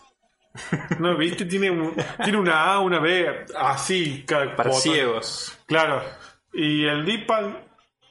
[1.00, 1.46] ¿No viste?
[1.46, 4.82] Tiene, un- tiene una A, una B, así cada Para botón.
[4.84, 5.58] ciegos.
[5.66, 6.04] Claro.
[6.54, 7.52] Y el D-pad,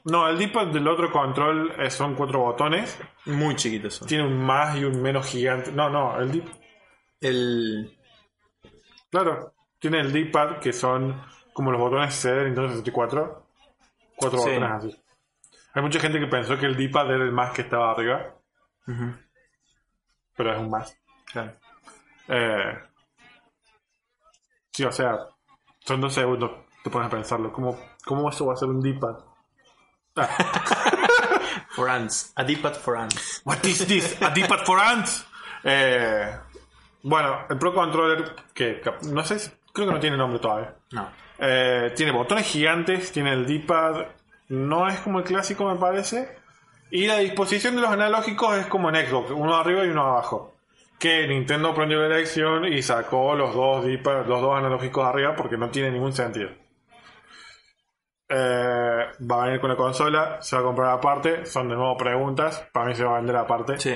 [0.04, 2.98] no, el D-pad del otro control eh, son cuatro botones.
[3.26, 4.08] Muy chiquitos son.
[4.08, 5.70] Tiene un más y un menos gigante.
[5.72, 6.42] No, no, el D
[7.20, 7.96] El.
[9.10, 13.46] Claro, tiene el D-pad que son como los botones C de Nintendo 64.
[14.16, 14.48] Cuatro Sí.
[14.50, 15.02] botones así.
[15.74, 18.34] Hay mucha gente que pensó que el D-pad era el más que estaba arriba,
[20.36, 20.98] pero es un más.
[21.32, 21.52] Claro.
[22.28, 22.78] Eh,
[24.70, 25.16] sí, o sea,
[25.80, 26.50] son dos segundos.
[26.82, 27.52] Te pones a pensarlo.
[27.52, 29.16] ¿Cómo, cómo eso va a ser un D-pad?
[31.70, 32.32] For ants.
[32.36, 33.40] A D-pad for ants.
[33.44, 34.20] What is this?
[34.20, 35.24] A D-pad for ants?
[35.64, 36.36] Eh,
[37.02, 40.74] bueno, el Pro Controller, que no sé, creo que no tiene nombre todavía.
[40.92, 41.08] No.
[41.38, 44.06] Eh, tiene botones gigantes, tiene el D-pad,
[44.48, 46.36] no es como el clásico me parece.
[46.90, 50.54] Y la disposición de los analógicos es como en Xbox, uno arriba y uno abajo.
[50.98, 55.70] Que Nintendo aprendió la lección y sacó los dos los dos analógicos arriba porque no
[55.70, 56.50] tiene ningún sentido.
[58.34, 61.96] Eh, va a venir con la consola, se va a comprar aparte, son de nuevo
[61.98, 63.94] preguntas, para mí se va a vender aparte, Sí.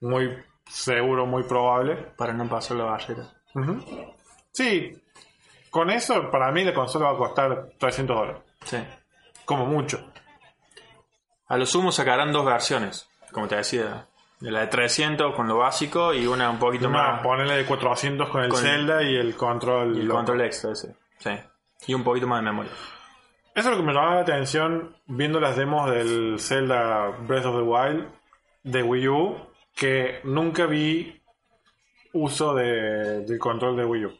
[0.00, 0.36] muy
[0.68, 1.96] seguro, muy probable.
[2.16, 3.24] Para no pasar la barrera.
[3.54, 3.78] Ujú.
[4.52, 4.92] Sí,
[5.70, 8.76] con eso para mí la consola va a costar 300 dólares, Sí.
[9.46, 9.98] como mucho.
[11.48, 13.08] A lo sumo sacarán dos versiones.
[13.32, 14.06] Como te decía.
[14.40, 17.22] De la de 300 con lo básico y una un poquito No, más.
[17.22, 19.96] ponele de 400 con el Con- Zelda y el control.
[19.96, 20.18] Y el loco.
[20.18, 20.94] control extra ese.
[21.18, 21.30] Sí.
[21.88, 22.72] Y un poquito más de memoria.
[23.54, 27.56] Eso es lo que me llamaba la atención viendo las demos del Zelda Breath of
[27.56, 28.06] the Wild
[28.62, 29.36] de Wii U,
[29.74, 31.20] que nunca vi
[32.12, 34.18] uso de- del control de Wii U.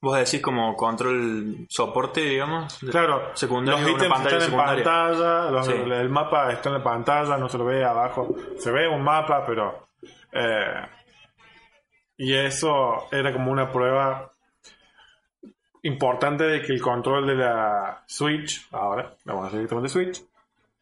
[0.00, 2.78] Vos decís como control soporte, digamos.
[2.90, 5.72] Claro, Secundario, los ítems pantalla están en pantalla, los- Sí.
[5.72, 8.34] el mapa está en la pantalla, no se lo ve abajo.
[8.58, 9.88] Se ve un mapa, pero...
[10.32, 10.86] eh,
[12.16, 14.31] y eso era como una prueba
[15.82, 20.22] importante de que el control de la Switch, ahora, vamos a hacer directamente Switch,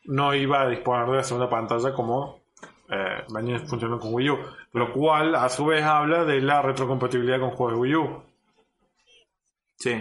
[0.04, 2.40] no iba a disponer de la segunda pantalla como
[2.88, 4.38] eh, venía funcionando con Wii U.
[4.72, 8.22] Lo cual, a su vez, habla de la retrocompatibilidad con juegos de Wii U.
[9.76, 9.92] Sí.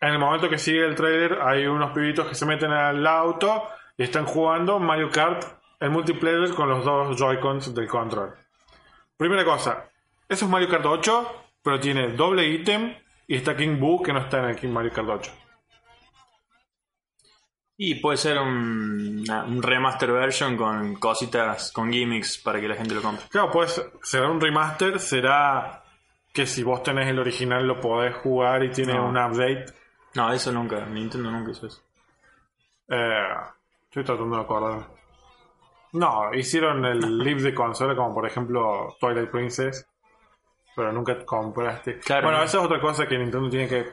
[0.00, 3.64] En el momento que sigue el trailer, hay unos pibitos que se meten al auto
[3.96, 5.44] y están jugando Mario Kart
[5.80, 8.34] en multiplayer con los dos Joy-Cons del control.
[9.16, 9.88] Primera cosa,
[10.28, 12.94] eso es Mario Kart 8, pero tiene doble ítem
[13.26, 15.32] y está King Boo que no está en el King Mario Kart 8.
[17.78, 22.74] Y puede ser un, una- un remaster version con cositas, con gimmicks para que la
[22.74, 23.26] gente lo compre.
[23.28, 25.82] Claro, pues será un remaster, será
[26.32, 29.08] que si vos tenés el original lo podés jugar y tiene No.
[29.08, 29.66] un update.
[30.14, 30.86] No, eso nunca.
[30.86, 31.82] Nintendo nunca hizo eso.
[32.88, 33.28] Eh,
[33.84, 34.86] estoy tratando de acordarme.
[35.92, 39.86] No, hicieron el live de consola como por ejemplo Twilight Princess,
[40.76, 41.98] pero nunca compraste.
[41.98, 42.44] Claro, bueno, no.
[42.44, 43.86] esa es otra cosa que Nintendo tiene que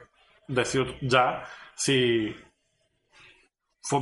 [0.47, 1.43] decir ya,
[1.73, 2.35] si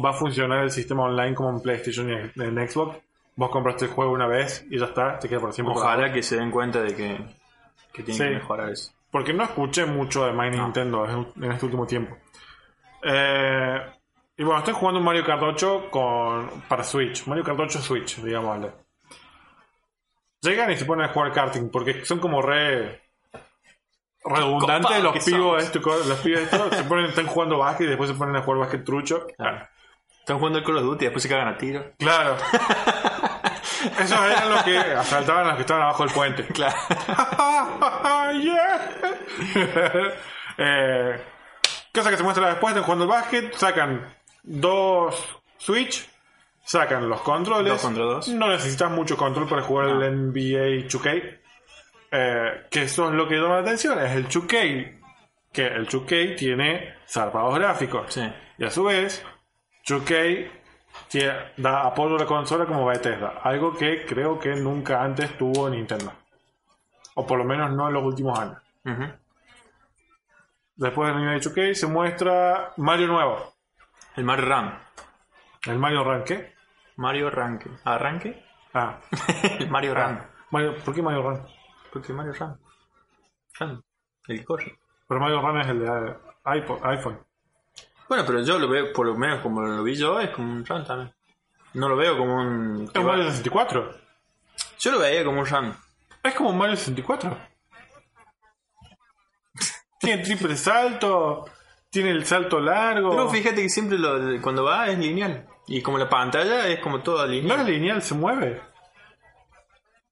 [0.03, 2.97] va a funcionar el sistema online como en PlayStation y en Xbox.
[3.35, 5.73] Vos compraste el juego una vez y ya está, te queda por siempre.
[5.75, 7.17] Ojalá que se den cuenta de que,
[7.93, 8.23] que tienen Sí.
[8.23, 8.91] que mejorar eso.
[9.09, 12.17] Porque no escuché mucho de My Nintendo en, en este último tiempo.
[13.03, 13.79] Eh,
[14.37, 17.25] y bueno, estoy jugando un Mario Kart 8 con, para Switch.
[17.27, 18.71] Mario Kart 8 Switch, digámosle.
[20.41, 23.01] Llegan y se ponen a jugar karting porque son como re
[24.23, 28.15] redundantes los pibos esto, los pibes estos, se ponen, están jugando básquet y después se
[28.15, 29.27] ponen a jugar básquet trucho.
[29.37, 29.67] Claro.
[30.19, 31.93] Están jugando el Call of Duty y después se cagan a tiro.
[31.97, 32.37] Claro.
[33.99, 36.45] Esos eran los que asaltaban a los que estaban abajo del puente.
[36.47, 36.77] Claro.
[40.57, 41.23] Eh,
[41.93, 45.15] cosa que se muestra después de jugando el básquet, sacan dos
[45.57, 46.07] Switch,
[46.63, 47.71] sacan los controles.
[47.73, 48.27] Dos contra dos.
[48.29, 50.03] No necesitas mucho control para jugar No.
[50.03, 51.39] el NBA 2K.
[52.11, 54.99] Eh, que eso es lo que llama la atención, es el 2K.
[55.51, 58.13] Que el 2K tiene zarpados gráficos.
[58.13, 58.21] Sí.
[58.57, 59.23] Y a su vez,
[59.87, 60.49] 2K
[61.11, 63.39] tie- da apoyo a la consola como Bethesda.
[63.43, 66.13] Algo que creo que nunca antes tuvo Nintendo.
[67.15, 68.57] O por lo menos no en los últimos años.
[70.75, 73.53] Después del NBA 2K se muestra Mario nuevo.
[74.15, 74.73] El Mario Run.
[75.67, 76.53] El Mario Run, ¿qué?
[76.97, 77.69] Mario Arranque.
[77.83, 78.43] ¿Arranque?
[78.73, 78.99] Ah,
[79.59, 80.19] el Mario Run.
[80.51, 81.41] Mario, ¿por qué Mario Run?
[81.91, 82.59] Porque Mario Run.
[83.59, 83.83] Run.
[84.27, 84.77] El corre.
[85.07, 87.19] Pero Mario Run es el de eh, iPod- iPhone.
[88.07, 90.65] Bueno, pero yo lo veo, por lo menos como lo vi yo, es como un
[90.65, 91.13] run también.
[91.73, 92.91] No lo veo como un...
[92.93, 93.91] Es Mario 64.
[94.79, 95.75] Yo lo veía como un run.
[96.23, 97.37] Es como un Mario 64.
[99.99, 101.45] Tiene triple salto,
[101.89, 103.11] tiene el salto largo.
[103.11, 105.47] Pero fíjate que siempre lo, cuando va es lineal.
[105.73, 107.61] Y como la pantalla es como toda No lineal.
[107.61, 108.61] es lineal, se mueve.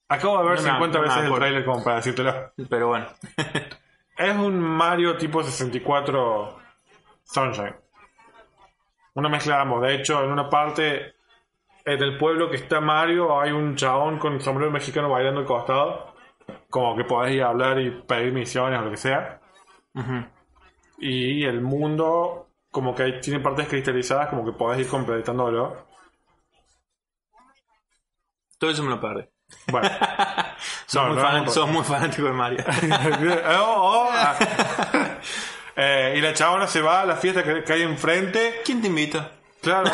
[0.08, 2.52] Acabo de ver No me- 50 no me veces el trailer como para decírtelo.
[2.70, 3.08] Pero bueno.
[4.18, 6.60] Es un Mario tipo 64
[7.24, 7.76] Sunshine.
[9.14, 9.82] Una mezcla de ambos.
[9.82, 11.14] De hecho, en una parte
[11.86, 16.14] en el pueblo que está Mario hay un chabón con sombrero mexicano bailando al costado.
[16.70, 19.40] Como que podés ir a hablar y pedir misiones o lo que sea.
[20.98, 25.86] Y el mundo como que hay- tiene partes cristalizadas como que podés ir completándolo.
[28.58, 29.24] Todo eso me lo perdí.
[29.72, 29.90] Bueno.
[30.86, 32.64] Sos, No, muy, no, fan- no, sos muy fanático de Mario.
[33.60, 34.36] Oh, oh, ah.
[35.82, 38.56] Eh, y la chabona se va a la fiesta que, que hay enfrente.
[38.66, 39.32] ¿Quién te invita?
[39.62, 39.90] Claro,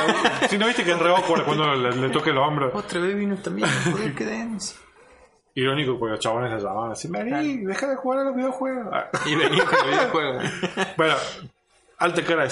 [0.49, 1.13] si no viste que es re
[1.45, 2.71] cuando le, le toque el hombro.
[2.73, 3.69] Otra vez vino también.
[3.91, 4.77] Joder, qué denso.
[5.53, 8.87] Irónico porque los chabones la llamaban así, Mary, deja de jugar a los videojuegos.
[9.27, 10.39] Y venía con el videojuego.
[10.97, 11.15] Bueno,
[11.97, 12.49] alta cara de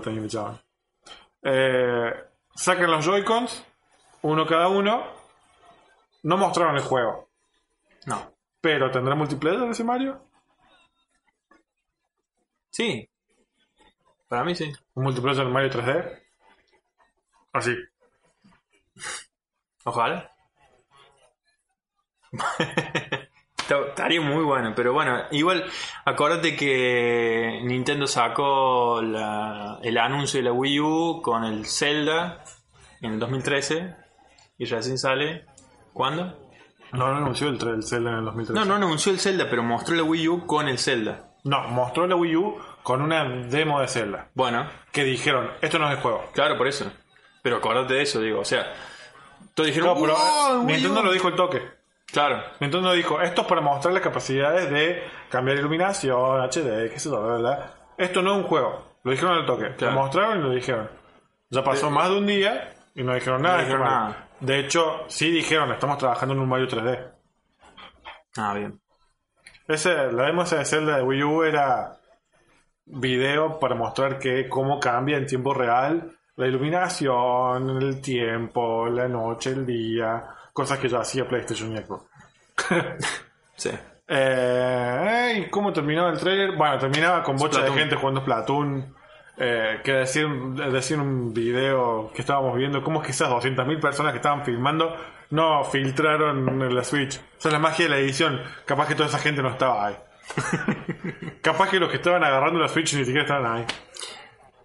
[0.00, 0.60] tenía mi chabón.
[1.42, 2.12] Eh,
[2.54, 3.64] sacan los Joy-Cons,
[4.22, 5.04] uno cada uno.
[6.24, 7.28] No mostraron el juego,
[8.06, 8.32] No.
[8.60, 10.20] pero ¿tendrá multiplayer ese Mario?
[12.70, 13.08] Sí.
[14.28, 14.72] Para mí sí.
[14.94, 16.22] ¿Un multiplayer en Mario 3D?
[17.52, 17.74] Así.
[19.84, 20.32] Ojalá.
[23.68, 25.64] Estaría muy bueno, pero bueno, igual
[26.04, 32.42] acordate que Nintendo sacó la- el anuncio de la Wii U con el Zelda
[33.00, 33.94] en el 2013
[34.58, 35.44] y recién sale.
[35.92, 36.24] ¿Cuándo?
[36.92, 38.58] No, no anunció el, Zelda en el 2013.
[38.58, 41.32] No, no anunció el Zelda, pero mostró la Wii U con el Zelda.
[41.44, 44.30] No, mostró la Wii U con una demo de Zelda.
[44.34, 46.24] Bueno, Que dijeron, esto no es el juego.
[46.32, 46.90] claro, por eso.
[47.42, 48.72] Pero acordate de eso, digo, o sea,
[49.54, 51.04] todos dijeron, No, pero "Wow, Wii Nintendo U".
[51.04, 51.62] lo dijo el toque.
[52.12, 57.10] Claro, Nintendo dijo, esto es para mostrar las capacidades de cambiar iluminación, HD, qué sé
[57.10, 57.70] yo, bla.
[57.98, 58.96] Esto no es un juego.
[59.04, 59.74] Lo dijeron al toque.
[59.76, 59.94] Claro.
[59.94, 60.88] Lo mostraron y lo dijeron.
[61.50, 63.56] Ya pasó De- más de un día y no dijeron nada.
[63.58, 64.00] No dijeron de nada.
[64.08, 64.16] Mario.
[64.40, 67.10] De hecho, sí dijeron, estamos trabajando en un Mario 3D.
[68.38, 68.80] ah, bien.
[69.66, 71.98] Ese, la demo de Zelda de Wii U era
[72.86, 79.50] video para mostrar que cómo cambia en tiempo real la iluminación, el tiempo, la noche,
[79.50, 80.24] el día,
[80.58, 82.04] cosas que ya hacía PlayStation y Xbox.
[83.56, 83.70] Sí.
[84.06, 86.56] Eh, ¿Y cómo terminaba el trailer?
[86.56, 88.94] Bueno, terminaba con bocha de gente jugando Splatoon.
[89.36, 94.12] Eh, que decir, decir un video que estábamos viendo, cómo es que esas 200.000 personas
[94.12, 94.96] que estaban filmando
[95.30, 97.18] no filtraron en la Switch.
[97.18, 98.40] O sea, la magia de la edición.
[98.64, 99.96] Capaz que toda esa gente no estaba ahí.
[101.42, 103.64] Capaz que los que estaban agarrando la Switch ni siquiera estaban ahí.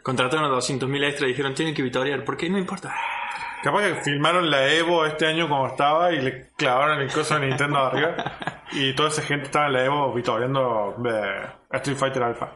[0.04, 2.24] Contrataron a 200.000 extra y dijeron, tienen que vitorear.
[2.24, 2.48] ¿Por qué?
[2.48, 2.94] No importa.
[3.63, 7.47] Capaz que filmaron la Evo este año como estaba y le clavaron el coso de
[7.47, 8.15] Nintendo arriba.
[8.76, 10.95] Y toda esa gente estaba en la Evo vitoreando
[11.71, 12.52] Street Fighter Alpha.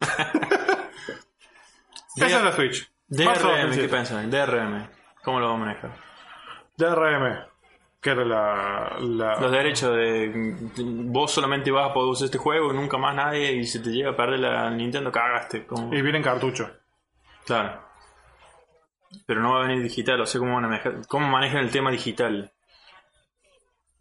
[2.16, 2.90] Esa es la Switch.
[3.08, 3.80] DRM, 2007.
[3.82, 4.30] ¿qué piensan?
[4.30, 4.88] DRM.
[5.22, 5.90] ¿Cómo lo vamos a manejar?
[6.76, 7.38] DRM.
[8.00, 8.96] Que era la.
[9.00, 10.32] la- Los derechos de.
[10.78, 13.52] Vos solamente vas a poder usar este juego y nunca más nadie.
[13.52, 15.66] Y si te llega a perder la Nintendo, cagaste.
[15.66, 15.92] Como...
[15.94, 16.70] Y viene en cartucho.
[17.44, 17.83] Claro.
[19.26, 21.70] Pero no va a venir digital, o sea, ¿cómo, van a manejar, cómo manejan el
[21.70, 22.50] tema digital?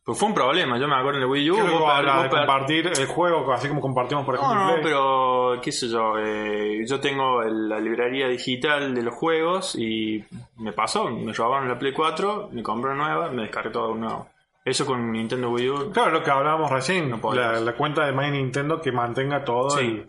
[0.06, 1.56] Pues fue un problema, yo me acuerdo en el Wii U.
[1.56, 4.84] Creo vos de per- compartir el juego, así como compartimos, por ejemplo, No, no, Play.
[4.84, 10.21] pero qué sé yo, eh, yo tengo la librería digital de los juegos y
[10.58, 14.28] me pasó, me robaron la Play 4, me compré una nueva, me descargué todo nuevo.
[14.65, 15.91] Eso con Nintendo Wii U.
[15.93, 19.69] Claro, lo que hablábamos recién, No la, la cuenta de My Nintendo que mantenga todo.
[19.69, 19.86] Sí.
[19.86, 20.06] y-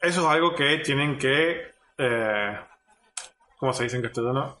[0.00, 1.62] Eso es algo que tienen que.
[1.98, 2.58] Eh,
[3.60, 4.58] ¿Cómo se dice en castellano?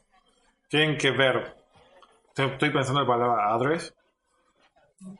[0.68, 1.56] Tienen que ver.
[2.36, 3.92] Estoy- pensando en la palabra address.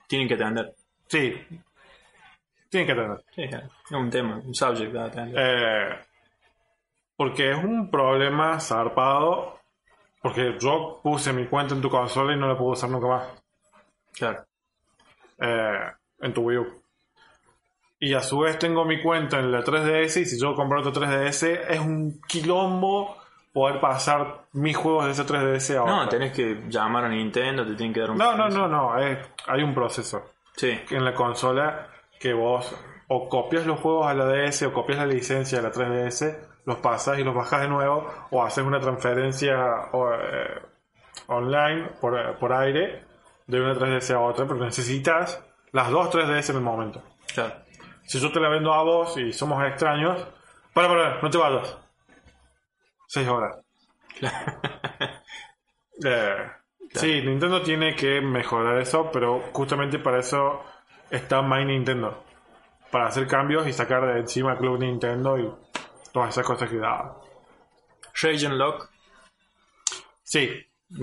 [0.07, 0.75] Tienen que atender.
[1.09, 1.35] Sí.
[2.69, 3.25] Tienen que tener.
[3.35, 5.35] Sí, es un tema, un subject a atender.
[5.37, 5.99] Eh,
[7.17, 9.59] porque es un problema zarpado.
[10.23, 13.27] Porque yo puse mi cuenta en tu consola y no la puedo usar nunca más.
[14.13, 14.45] claro.
[15.39, 15.91] eh,
[16.21, 16.83] en tu Wii U.
[17.99, 20.93] Y a su vez tengo mi cuenta en la 3DS y si yo compro otro
[20.93, 23.17] 3DS es un quilombo
[23.53, 27.75] poder pasar mis juegos de ese 3DS a No, tenés que llamar a Nintendo, te
[27.75, 31.15] tienen que dar un no, no, no, no, es- hay un proceso Sí, en la
[31.15, 31.89] consola
[32.21, 32.77] que vos
[33.09, 36.77] o copias los juegos a la DS o copias la licencia de la 3DS, los
[36.79, 39.57] pasas y los bajas de nuevo o haces una transferencia
[39.93, 40.63] o, eh,
[41.29, 43.05] online por, por aire
[43.47, 47.03] de una 3DS a otra, pero necesitas las dos 3DS en el momento.
[47.35, 47.55] claro.
[48.03, 50.27] Si yo te la vendo a vos y somos extraños,
[50.75, 51.79] para, para, no te vayas.
[53.13, 53.57] Seis horas.
[56.05, 56.51] Eh,
[56.95, 60.63] Sí, Nintendo tiene que mejorar eso, pero justamente para eso
[61.11, 62.25] está My Nintendo.
[62.91, 65.53] Para hacer cambios y sacar de encima Club Nintendo y
[66.13, 67.15] todas esas cosas que da.
[68.23, 68.89] Region Lock
[70.23, 70.49] Sí,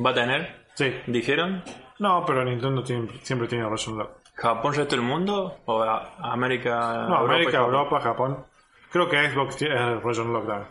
[0.04, 0.94] va a tener, sí.
[1.08, 1.64] dijeron.
[2.00, 4.12] No, pero Nintendo tiene- siempre tiene Region Lock.
[4.36, 5.60] ¿Japón, resto del mundo?
[5.68, 7.06] ¿O a- América?
[7.08, 7.58] No, Europa América?
[7.60, 8.46] Europa, Japón.
[8.92, 10.70] Creo que Xbox tiene Region Lock también.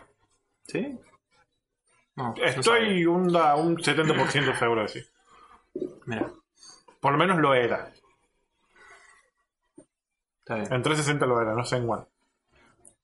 [0.65, 0.99] ¿Sí?
[2.17, 3.09] No, no Estoy sabía.
[3.09, 5.01] un, un 70% seguro de sí.
[6.05, 6.29] Mira,
[6.99, 7.91] Por lo menos lo era.
[10.39, 10.73] está bien.
[10.73, 12.03] En 360 lo era, no sé en One.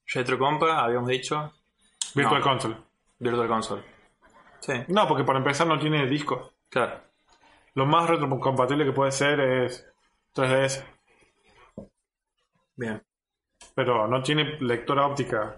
[0.07, 1.53] Retro Compa, habíamos dicho.
[2.15, 2.45] Virtual No.
[2.45, 2.77] Console.
[3.19, 3.83] Virtual Console.
[4.59, 6.53] Sí, No, porque para empezar no tiene disco.
[6.69, 6.99] claro.
[7.75, 9.83] Lo más retrocompatible que puede ser es
[10.35, 10.83] 3DS.
[12.75, 13.01] Bien.
[13.73, 15.55] Pero no tiene lectora óptica.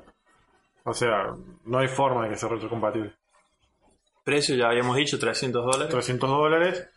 [0.85, 1.33] O sea,
[1.65, 3.13] no hay forma de que sea retrocompatible.
[4.25, 5.89] Precio ya habíamos dicho, 300 dólares.
[5.89, 6.89] 300 dólares.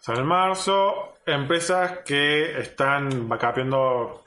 [0.00, 1.14] Sale en marzo.
[1.24, 4.24] Empresas que están backupeando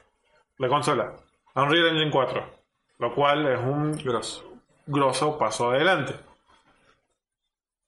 [0.58, 1.14] la consola.
[1.54, 2.46] Unreal Engine 4.
[2.98, 4.50] Lo cual es un Grosso.
[4.86, 6.14] grosso paso adelante.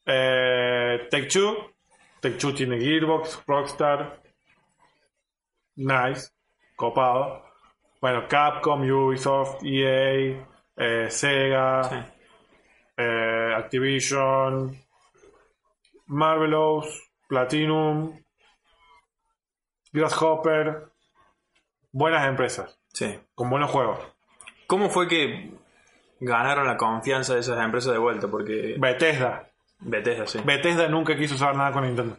[0.05, 1.73] Eh, Take Two.
[2.21, 4.21] Take Two tiene Gearbox, Rockstar.
[5.77, 6.31] Nice.
[6.77, 7.43] Copado.
[8.01, 10.45] Bueno, Capcom, Ubisoft, EA,
[10.77, 11.97] eh, Sega, Sí.
[12.97, 14.77] Eh, Activision,
[16.07, 18.19] Marvelous, Platinum,
[19.93, 20.89] Grasshopper.
[21.93, 23.19] Buenas empresas, sí.
[23.35, 23.99] con buenos juegos.
[24.67, 25.51] ¿Cómo fue que
[26.21, 28.29] ganaron la confianza de esas empresas de vuelta?
[28.29, 29.49] Porque Bethesda.
[29.79, 30.41] Bethesda, sí.
[30.45, 32.19] Bethesda nunca quiso saber nada con Nintendo.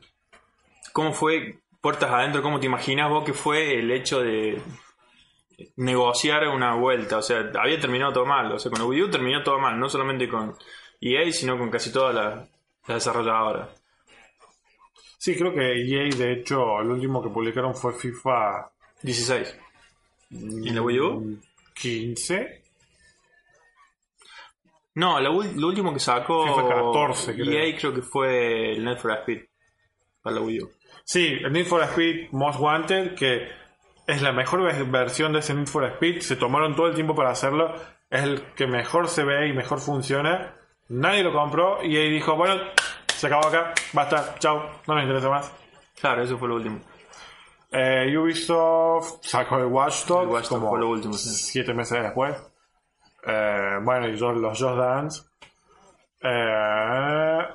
[0.93, 4.61] ¿Cómo fue, puertas adentro, cómo te imaginas vos que fue el hecho de
[5.75, 7.17] negociar una vuelta?
[7.17, 8.51] O sea, había terminado todo mal.
[8.51, 9.79] O sea, con Wii U terminó todo mal.
[9.79, 10.55] No solamente con
[11.01, 12.49] EA, sino con casi todas las
[12.87, 13.69] las desarrolladoras.
[15.17, 19.57] Sí, creo que EA, de hecho, el último que publicaron fue FIFA 16.
[20.29, 21.39] ¿Y la Wii U?
[21.73, 22.63] 15.
[24.95, 27.51] No, la lo último que sacó FIFA 14, creo.
[27.51, 29.41] EA creo que fue el Net for Speed
[30.21, 30.71] para la Wii U.
[31.03, 33.47] Sí, el Need for Speed Most Wanted, que
[34.07, 36.21] es la mejor ve- versión de ese Need for Speed.
[36.21, 37.75] Se tomaron todo el tiempo para hacerlo.
[38.09, 40.55] Es el que mejor se ve y mejor funciona.
[40.89, 42.55] Nadie lo compró y EA dijo, bueno,
[43.07, 45.51] se acabó acá, basta, chao, no nos interesa más.
[45.99, 46.79] Claro, eso fue lo último.
[47.71, 51.29] Eh, Ubisoft sacó el Watch Dogs El Watch como fue lo último, sí.
[51.35, 52.33] siete meses después.
[53.25, 55.21] Eh, bueno, y los Just Dance.
[56.21, 57.47] Eh,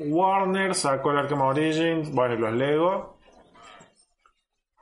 [0.00, 3.17] Warner sacó el Arkham Origins, bueno, y los Lego.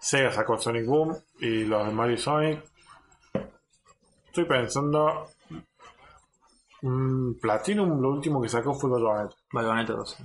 [0.07, 2.63] Sega sacó Sonic Boom y los de Mario y Sonic.
[4.29, 5.29] Estoy pensando.
[6.83, 9.35] Mm, Platinum lo último que sacó fue Bayonetta.
[9.51, 10.17] Bayonetta 2.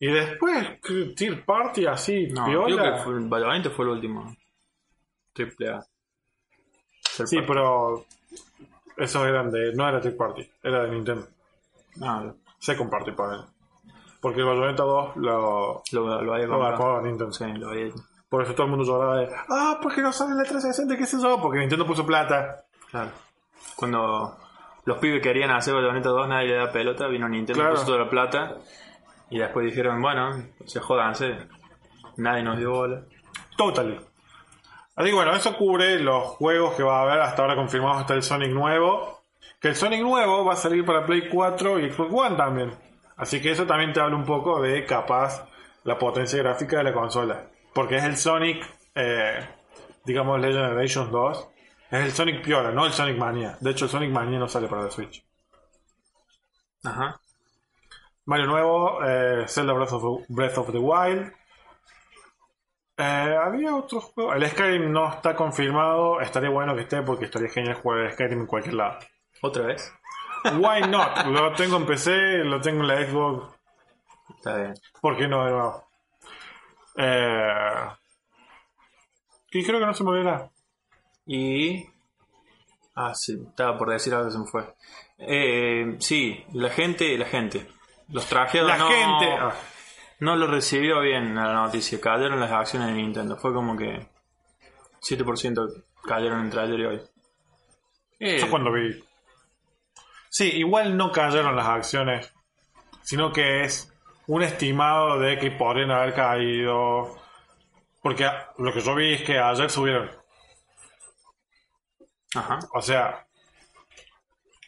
[0.00, 0.80] Y después.
[1.14, 2.76] Tier Party así, No, piola.
[2.76, 4.36] creo que fue, Bayonetta fue el último.
[5.32, 5.86] Triple A.
[7.16, 7.46] Third Sí, party.
[7.46, 8.06] pero
[8.96, 9.72] esos eran de.
[9.72, 11.28] No era Tier Party, era de Nintendo.
[11.94, 13.42] No, Second Party para él.
[14.24, 17.02] Porque el Bayonetta 2 lo, lo, lo había comprado.
[17.02, 17.30] Nintendo.
[17.30, 17.92] Sí, lo había
[18.30, 19.28] Por eso todo el mundo lloraba de.
[19.50, 21.38] Ah, porque no sale la 360, qué sé yo.
[21.42, 22.64] Porque Nintendo puso plata.
[22.90, 23.10] Claro.
[23.76, 24.34] Cuando
[24.86, 27.74] los pibes querían hacer Bayonetta 2, nadie le da pelota, vino Nintendo, Claro.
[27.74, 28.56] puso toda la plata.
[29.28, 30.30] Y después dijeron, bueno,
[30.64, 31.36] se jodanse.
[32.16, 33.02] Nadie nos dio bola.
[33.58, 34.00] Totally.
[34.96, 38.14] Así que bueno, eso cubre los juegos que va a haber hasta ahora confirmados hasta
[38.14, 39.20] el Sonic nuevo.
[39.60, 42.72] Que el Sonic nuevo va a salir para Play 4 y Xbox One también.
[43.16, 45.46] Así que eso también te habla un poco de capaz
[45.84, 47.46] la potencia gráfica de la consola.
[47.72, 49.46] Porque es el Sonic, eh,
[50.04, 51.48] digamos, Legend Generations 2.
[51.90, 53.56] Es el Sonic Piola, no el Sonic Mania.
[53.60, 55.24] De hecho, el Sonic Mania no sale para la Switch.
[56.84, 57.20] Ajá.
[58.26, 61.32] Mario nuevo, eh, Zelda Breath of, Breath of the Wild.
[62.96, 64.32] Eh, había otro juego.
[64.32, 66.20] El Skyrim no está confirmado.
[66.20, 68.98] Estaría bueno que esté porque estaría genial jugar el Skyrim en cualquier lado.
[69.42, 69.92] ¿Otra vez?
[70.44, 71.26] Why not?
[71.26, 73.54] lo tengo en PC, lo tengo en la Xbox.
[74.36, 74.74] Está bien.
[75.00, 75.84] ¿Por qué no nuevo?
[76.96, 77.88] Eh,
[79.52, 80.50] y creo que no se me olvidará.
[81.26, 81.84] Y.
[82.94, 84.74] Ah, sí, estaba por decir algo, se me fue.
[85.18, 87.66] Eh, sí, la gente, la gente.
[88.08, 89.32] Los trajeros La no, gente.
[89.40, 89.54] ah,
[90.20, 92.00] no lo recibió bien a la noticia.
[92.00, 93.36] Cayeron las acciones de Nintendo.
[93.36, 94.06] Fue como que
[95.00, 96.96] 7% cayeron entre ayer y hoy.
[98.20, 99.02] Eh, Eso cuando vi.
[100.36, 102.34] Sí, igual no cayeron las acciones,
[103.02, 103.94] sino que es
[104.26, 107.16] un estimado de que podrían haber caído.
[108.02, 108.28] Porque
[108.58, 110.10] lo que yo vi es que ayer subieron.
[112.34, 112.58] Ajá.
[112.74, 113.26] O sea,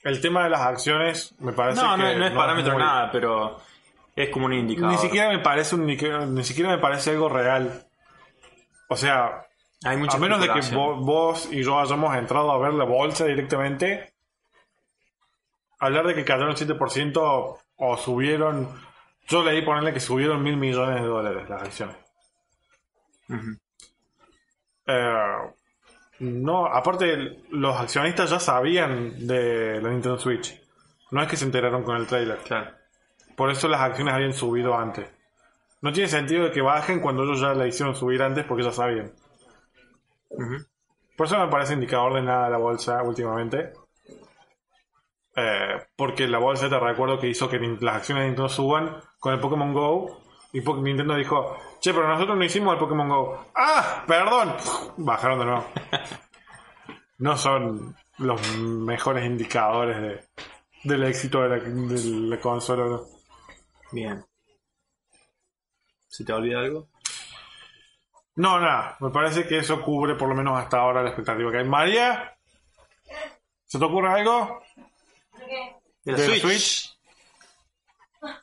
[0.04, 3.10] el tema de las acciones me parece No, no, que no es parámetro muy- nada,
[3.10, 3.60] pero
[4.14, 4.92] es como un indicador.
[4.92, 7.86] Ni siquiera me parece un, ni, ni siquiera me parece algo real.
[8.88, 9.46] O sea,
[9.84, 10.78] Hay a menos de que especulación.
[10.78, 14.14] vo- vos y yo hayamos entrado a ver la bolsa directamente,
[15.78, 18.68] hablar de que cayeron 7% o subieron,
[19.28, 21.96] yo leí ponerle que subieron mil millones de dólares las acciones.
[24.86, 25.52] Eh,
[26.20, 30.60] no, aparte los accionistas ya sabían de la Nintendo Switch.
[31.10, 32.38] No es que se enteraron con el trailer.
[32.38, 32.70] Claro.
[33.36, 35.08] Por eso las acciones habían subido antes.
[35.82, 38.72] No tiene sentido de que bajen cuando ellos ya la hicieron subir antes porque ya
[38.72, 39.12] sabían.
[41.16, 43.72] Por eso me parece indicador de nada la bolsa últimamente.
[45.36, 49.34] Eh, porque la bolsa te recuerdo que hizo que las acciones de Nintendo suban con
[49.34, 50.22] el Pokémon Go.
[50.52, 53.46] Y Nintendo dijo, che, pero nosotros no hicimos el Pokémon Go.
[53.54, 54.04] ¡Ah!
[54.06, 54.54] Perdón.
[54.96, 55.66] Bajaron de nuevo.
[57.18, 60.24] No son los mejores indicadores de,
[60.84, 62.84] del éxito de la, de la consola.
[62.84, 63.04] ¿no?
[63.90, 64.22] Bien.
[66.06, 66.88] ¿Se te olvida algo?
[68.34, 68.98] No, nada.
[69.00, 71.64] Me parece que eso cubre por lo menos hasta ahora la expectativa que hay.
[71.64, 72.36] María,
[73.64, 74.60] ¿se te ocurre algo?
[76.04, 76.42] De la ¿De la Switch.
[76.42, 76.96] Switch?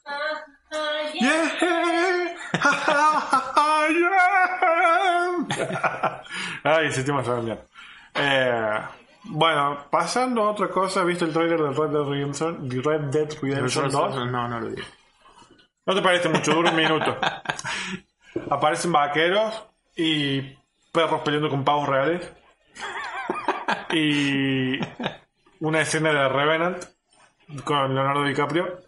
[1.13, 1.51] Yeah.
[1.61, 2.35] Yeah.
[6.63, 7.59] Ay, ese tema bien.
[8.15, 8.79] Eh,
[9.25, 13.29] bueno, pasando a otra cosa, ¿viste el trailer de Red Dead Redemption, de Red Dead
[13.41, 14.15] Redemption 2?
[14.31, 14.81] No, no lo vi.
[15.85, 17.17] No te parece mucho, dura un minuto.
[18.49, 19.63] Aparecen vaqueros
[19.95, 20.41] y
[20.91, 22.31] perros peleando con pavos reales.
[23.91, 24.79] Y
[25.59, 26.83] una escena de Revenant
[27.63, 28.79] con Leonardo DiCaprio.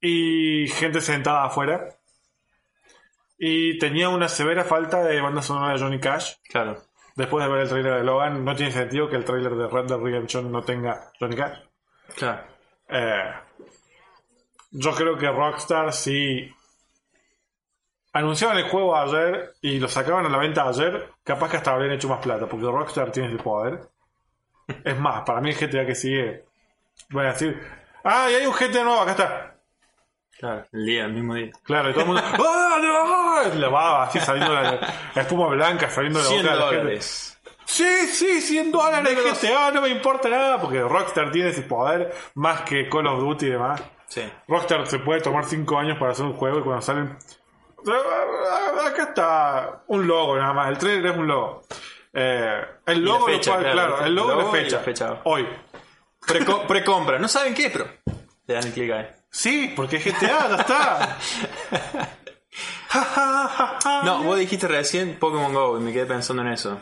[0.00, 1.88] Y gente sentada afuera.
[3.38, 6.34] Y tenía una severa falta de banda sonora de Johnny Cash.
[6.48, 6.82] Claro.
[7.14, 9.86] Después de ver el trailer de Logan, no tiene sentido que el trailer de Red
[9.86, 11.58] Dead Redemption no tenga Johnny Cash.
[12.16, 12.42] Claro.
[12.88, 13.32] Eh,
[14.70, 16.48] yo creo que Rockstar si
[18.12, 21.92] anunciaban el juego ayer y lo sacaban a la venta ayer, capaz que hasta habrían
[21.92, 23.80] hecho más plata, porque Rockstar tiene el poder.
[24.84, 26.44] Es más, para mí el GTA que sigue,
[27.10, 27.60] voy a decir,
[28.04, 29.54] ah, y hay un GTA nuevo, acá está.
[30.38, 30.64] Claro.
[30.72, 31.50] El día, el mismo día.
[31.64, 33.54] Claro, y todo el mundo, ¡ah, no!
[33.58, 34.78] La baba así saliendo la,
[35.14, 36.76] la espuma blanca saliendo de la 100 boca de la gente.
[36.82, 37.40] dólares.
[37.64, 42.62] Sí, sí, 100 dólares GTA, no me importa nada, porque Rockstar tiene ese poder más
[42.62, 43.82] que Call of Duty y demás.
[44.06, 44.22] Sí.
[44.46, 47.16] Rockstar se puede tomar 5 años para hacer un juego y cuando salen.
[48.86, 50.68] Acá está un logo nada más.
[50.70, 51.62] El trailer es un logo.
[52.12, 53.92] Eh, el logo, la lo fecha, cual- claro.
[53.96, 54.76] claro, el logo, y logo y fecha.
[54.76, 55.20] la fecha.
[55.24, 55.46] Hoy.
[56.28, 57.18] Preco- Precompra.
[57.18, 57.86] no saben qué, pero.
[58.46, 59.06] Le dan el clic ahí.
[59.30, 61.18] Sí, porque es GTA, ya está.
[64.04, 66.78] No, vos dijiste recién Pokémon Go y me quedé pensando en eso.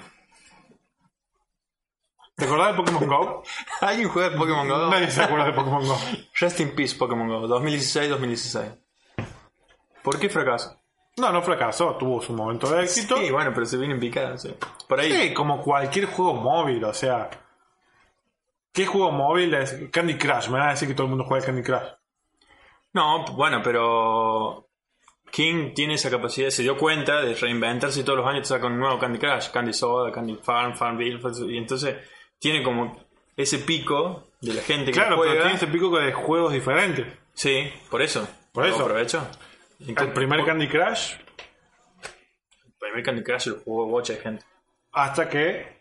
[2.36, 3.42] ¿Te acordás de Pokémon Go?
[3.80, 4.88] ¿Alguien juega de Pokémon Go?
[4.88, 5.98] Nadie se acuerda de Pokémon Go.
[6.40, 8.78] Rest in Peace Pokémon Go, 2016-2016.
[10.02, 10.80] ¿Por qué fracaso?
[11.16, 13.16] No, no fracasó, tuvo su momento de éxito.
[13.16, 14.54] Sí, bueno, pero se viene en picada, sí.
[14.86, 15.10] Por ahí.
[15.10, 17.30] Sí, como cualquier juego móvil, o sea.
[18.76, 19.74] ¿Qué juego móvil es?
[19.90, 21.88] Candy Crush, me van a decir que todo el mundo juega Candy Crush.
[22.92, 24.68] No, bueno, pero
[25.30, 28.66] King tiene esa capacidad, se dio cuenta de reinventarse y todos los años te saca
[28.66, 31.18] un nuevo Candy Crush, Candy Soda, Candy Farm, Farmville,
[31.50, 31.96] y entonces
[32.38, 32.96] tiene como
[33.36, 35.32] ese pico de la gente que Claro, juega.
[35.32, 37.06] pero tiene ese pico de juegos diferentes.
[37.32, 38.28] Sí, por eso.
[38.52, 38.82] Por eso.
[38.82, 39.26] aprovecho.
[39.80, 44.44] El primer Candy Crush, el primer Candy Crush lo jugó bocha de gente.
[44.92, 45.76] hasta que.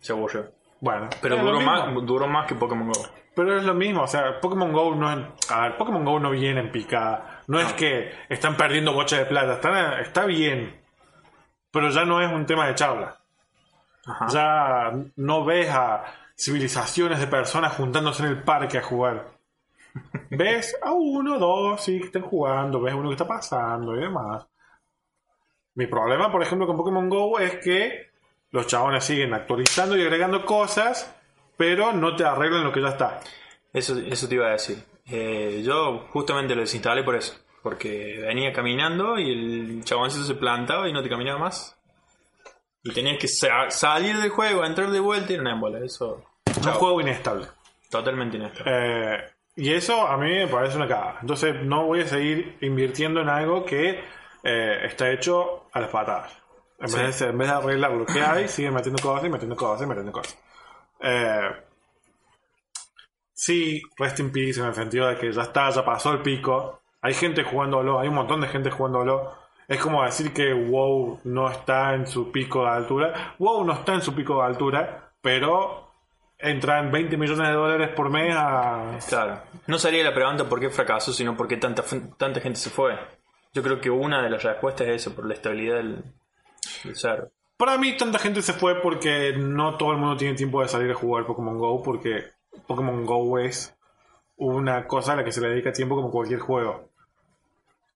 [0.00, 0.50] Se aburrió.
[0.84, 3.08] Bueno, Pero duró más, duró más que Pokémon Go.
[3.34, 5.50] Pero es lo mismo, o sea, Pokémon Go no es.
[5.50, 7.40] A ver, Pokémon Go no viene en picada.
[7.46, 9.54] No, es que están perdiendo bocha de plata.
[9.54, 10.78] Están, está bien.
[11.70, 13.16] Pero ya no es un tema de charla.
[14.04, 14.26] Ajá.
[14.28, 16.04] Ya no ves a
[16.36, 19.28] civilizaciones de personas juntándose en el parque a jugar.
[20.28, 24.46] Ves a uno, dos, sí, que están jugando, ves uno que está pasando y demás.
[25.76, 28.13] Mi problema, por ejemplo, con Pokémon Go es que
[28.54, 31.12] los chabones siguen actualizando y agregando cosas,
[31.56, 33.20] pero no te arreglan lo que ya está.
[33.72, 34.78] Eso, eso te iba a decir.
[35.10, 37.34] Eh, yo justamente lo desinstalé por eso.
[37.64, 41.76] Porque venía caminando y el chaboncito se plantaba y no te caminaba más.
[42.84, 45.84] Y tenías que sa- salir del juego, entrar de vuelta y era una ébola.
[45.84, 46.24] Eso.
[46.46, 47.46] Es un juego inestable.
[47.90, 48.72] Totalmente inestable.
[48.72, 49.18] Eh,
[49.56, 51.18] y eso a mí me parece una cagada.
[51.22, 54.00] Entonces no voy a seguir invirtiendo en algo que
[54.44, 56.32] eh, está hecho a las patadas.
[56.78, 56.98] En, Sí.
[56.98, 59.82] vez de, en vez de arreglar lo que hay, siguen metiendo cosas y metiendo cosas
[59.84, 60.38] y metiendo cosas.
[61.00, 61.50] Eh,
[63.32, 66.82] sí, rest in peace en el sentido de que ya está, ya pasó el pico.
[67.00, 69.32] Hay gente jugándolo, hay un montón de gente jugándolo.
[69.68, 73.34] Es como decir que WoW no está en su pico de altura.
[73.38, 75.90] WoW no está en su pico de altura, pero
[76.38, 78.98] entran 20 millones de dólares por mes a...
[79.08, 79.40] Claro.
[79.66, 81.82] No sería la pregunta por qué fracasó, sino por qué tanta,
[82.18, 82.98] tanta gente se fue.
[83.54, 86.04] Yo creo que una de las respuestas es eso, por la estabilidad del,
[86.94, 87.30] server.
[87.56, 90.90] Para mí tanta gente se fue porque no todo el mundo tiene tiempo de salir
[90.90, 92.24] a jugar Pokémon Go porque
[92.66, 93.76] Pokémon Go es
[94.36, 96.90] una cosa a la que se le dedica tiempo como cualquier juego.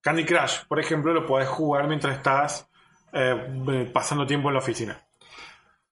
[0.01, 2.71] Candy Crush, por ejemplo, lo puedes jugar mientras estás
[3.13, 5.03] eh, pasando tiempo en la oficina.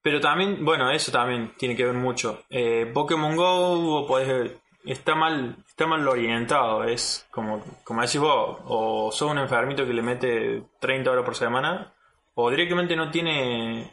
[0.01, 2.45] Pero también, bueno, eso también tiene que ver mucho.
[2.49, 4.53] Eh, Pokémon Go podés-
[4.85, 6.85] está mal está mal orientado.
[6.85, 11.35] Es como, como decís vos, o sos un enfermito que le mete 30 horas por
[11.35, 11.93] semana,
[12.39, 13.91] o directamente no tiene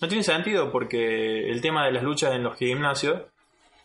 [0.00, 3.22] no tiene sentido porque el tema de las luchas en los gimnasios,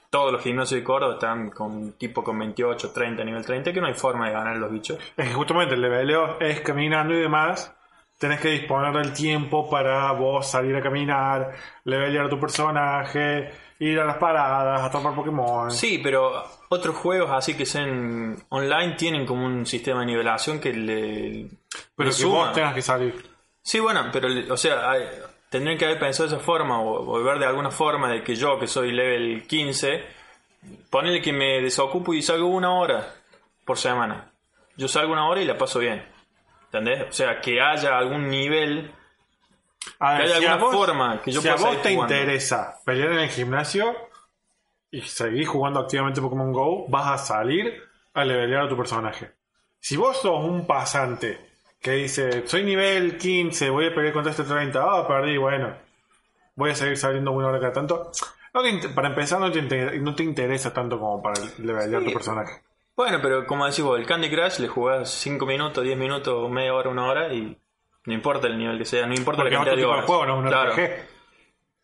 [0.10, 3.88] todos los gimnasios de Córdoba están con tipo con 28, 30, nivel 30, que no
[3.88, 5.00] hay forma de ganar los bichos.
[5.16, 7.74] Es que justamente el leveleo es caminando y demás.
[8.20, 11.54] Tenés que disponer del tiempo para vos salir a caminar,
[11.86, 13.50] levelear a tu personaje,
[13.80, 15.72] ir a las paradas, atrapar Pokémon.
[15.72, 20.74] Sí, pero otros juegos así que sean online tienen como un sistema de nivelación que
[20.74, 21.48] le...
[21.96, 22.48] pero le que suma.
[22.48, 23.31] vos tengas que salir.
[23.62, 25.08] Sí, bueno, pero, o sea, hay-
[25.50, 28.36] tendrían que haber pensado de esa forma o, o ver de alguna forma de que
[28.36, 30.04] yo, que soy level 15,
[30.90, 33.14] ponele que me desocupo y salgo una hora
[33.66, 34.32] por semana.
[34.78, 36.04] Yo salgo una hora y la paso bien.
[36.66, 37.10] ¿Entendés?
[37.10, 38.92] O sea, que haya algún nivel.
[40.00, 42.16] A Que haya si alguna vos- forma que yo si pueda a vos te jugando.
[42.16, 43.96] interesa pelear en el gimnasio
[44.90, 47.84] y seguir jugando activamente Pokémon Go, vas a salir
[48.14, 49.32] a levelear a tu personaje.
[49.80, 51.51] Si vos sos un pasante
[51.82, 55.76] que dice, soy nivel 15, voy a pelear contra este 30, ah, perdí, bueno,
[56.56, 58.12] voy a seguir saliendo una hora cada tanto.
[58.54, 62.08] No te para empezar, no te, inter- no te interesa tanto como para levelear Sí.
[62.08, 62.62] tu personaje.
[62.96, 66.74] Bueno, pero como decís vos, el Candy Crush le jugás 5 minutos, 10 minutos, media
[66.74, 67.58] hora, una hora y
[68.06, 70.06] no importa el nivel que sea, no importa Porque la cantidad de horas.
[70.06, 70.72] juego, no es un Claro.
[70.74, 71.08] RPG.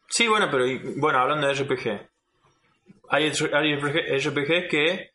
[0.10, 2.08] Sí, bueno, pero y- bueno, hablando de RPG.
[3.10, 5.12] Hay, hay RPGs que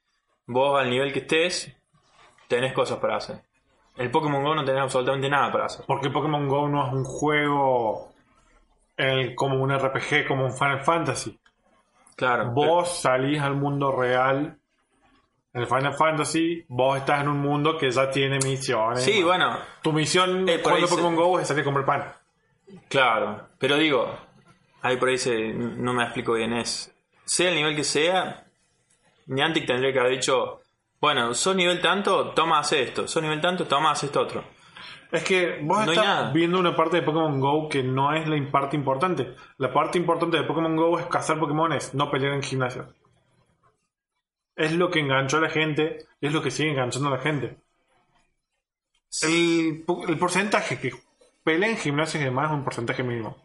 [0.47, 1.77] vos al nivel que estés
[2.49, 3.43] tenés cosas para hacer.
[3.97, 5.85] El Pokémon Go no tenés absolutamente nada para hacer.
[5.87, 8.13] Porque Pokémon Go no es un juego
[8.97, 11.39] el- como un RPG, como un Final Fantasy.
[12.17, 12.51] Claro.
[12.53, 14.59] Vos salís al mundo real.
[15.55, 19.03] En el Final Fantasy, vos estás en un mundo que ya tiene misiones.
[19.05, 22.13] Sí, bueno, Tu misión Eh, se- Pokémon Go es salir a comprar pan.
[22.89, 23.49] claro.
[23.59, 24.17] Pero digo,
[24.81, 26.55] ahí por ahí se, no me explico bien.
[26.55, 26.95] Es,
[27.27, 28.47] sea el nivel que sea,
[29.27, 30.62] Niantic tendría que haber dicho,
[31.03, 33.07] bueno, sos nivel tanto, toma hace esto.
[33.07, 34.45] Sos nivel tanto, toma hace esto otro.
[35.11, 38.51] Es que vos No estás viendo una parte de Pokémon Go que no es la
[38.51, 39.35] parte importante.
[39.59, 42.95] La parte importante de Pokémon Go es cazar Pokémones, no pelear en gimnasio.
[44.57, 47.19] Es lo que enganchó a la gente y es lo que sigue enganchando a la
[47.19, 47.59] gente.
[49.23, 50.93] El, po- el porcentaje que
[51.45, 53.37] pelea en gimnasios y demás es un porcentaje mínimo.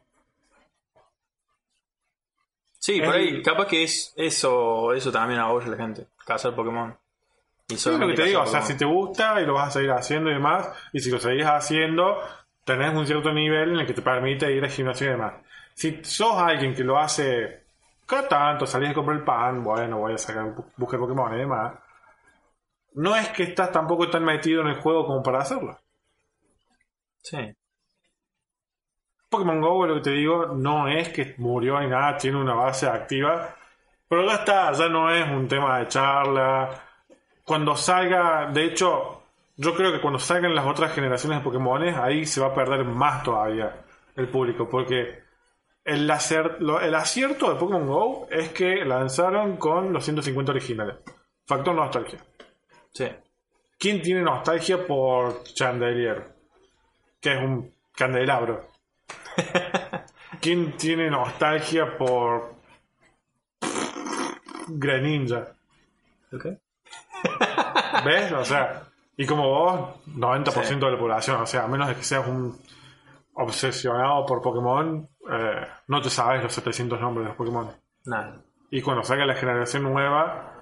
[2.80, 6.98] Sí, por ahí, capaz que es eso, eso también a la gente, cazar Pokémon.
[7.70, 9.68] Y Sí, es lo que te digo, o sea, si te gusta y lo vas
[9.68, 12.18] a seguir haciendo y demás, y si lo seguís haciendo,
[12.64, 15.34] tenés un cierto nivel en el que te permite ir al gimnasio y demás.
[15.74, 17.66] Si sos alguien que lo hace
[18.06, 21.74] cada tanto, salís a comprar el pan, bueno, voy a sacar buscar Pokémon y demás,
[22.96, 25.78] no es que estás tampoco tan metido en el juego como para hacerlo.
[27.22, 27.54] Sí.
[29.30, 32.88] Pokémon Go, lo que te digo, no es que murió ni nada, tiene una base
[32.88, 33.56] activa,
[34.08, 36.87] pero ya está, ya no es un tema de charla.
[37.48, 39.24] Cuando salga, de hecho,
[39.56, 42.84] yo creo que cuando salgan las otras generaciones de Pokémon, ahí se va a perder
[42.84, 43.74] más todavía
[44.18, 45.24] el público, porque
[45.86, 50.98] el, acer- lo- el acierto de Pokémon Go es que lanzaron con los 150 originales.
[51.46, 52.20] Factor nostalgia.
[52.92, 53.08] Sí.
[53.80, 56.26] ¿Quién tiene nostalgia por Chandelier?
[57.22, 58.68] Que es un candelabro.
[60.42, 62.56] ¿Quién tiene nostalgia por
[64.68, 65.56] Greninja?
[66.34, 66.46] Ok.
[68.06, 68.32] ¿Ves?
[68.32, 68.84] O sea,
[69.16, 72.58] y como vos, 90% de la población, o sea, a menos de que seas un
[73.34, 77.72] obsesionado por Pokémon, eh, no te sabes los 700 nombres de los Pokémon.
[78.06, 78.42] Nada.
[78.70, 80.54] Y cuando salga la generación nueva,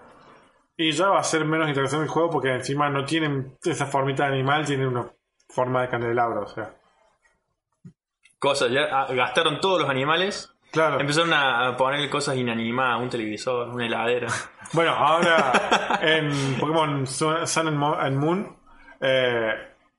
[0.78, 4.24] y ya va a ser menos interesante el juego porque encima no tienen esa formita
[4.24, 5.10] de animal, tienen una
[5.50, 6.76] forma de candelabro, o sea.
[8.40, 11.00] Cosas, ya ah, gastaron todos los animales, Claro.
[11.00, 14.28] empezaron a a poner cosas inanimadas, un televisor, una heladera.
[14.74, 18.58] Bueno, ahora en Pokémon Sun and Mo- and Moon
[19.00, 19.54] eh,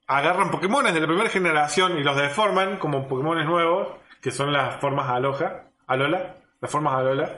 [0.09, 3.89] agarran Pokémones de la primera generación y los deforman como Pokémones nuevos,
[4.21, 7.31] que son las formas Alola, Alola, las formas Alola.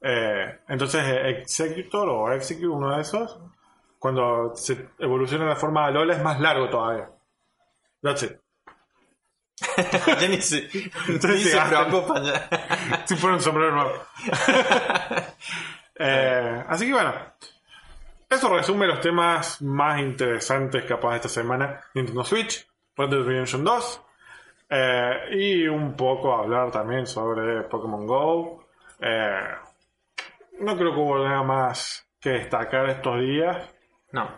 [0.00, 3.40] Eh, entonces eh, Executor o Execute, uno de esos,
[3.98, 7.10] cuando se evoluciona la forma Alola es más largo todavía.
[8.00, 8.32] That's it.
[10.20, 10.68] Ya ni se,
[11.08, 12.48] Entonces ni se preocupan ya.
[13.06, 13.92] Si fuera un sombrero nuevo.
[16.00, 17.12] Eh, así que bueno.
[18.30, 21.80] Eso resume los temas más interesantes capaz esta semana.
[21.94, 22.64] Nintendo Switch,
[22.96, 24.00] Red Dead Redemption 2.
[24.70, 28.64] eh, y un poco hablar también sobre Pokémon Go.
[29.00, 29.40] Eh,
[30.60, 33.56] no creo que hubo nada más que destacar estos días.
[34.12, 34.30] No.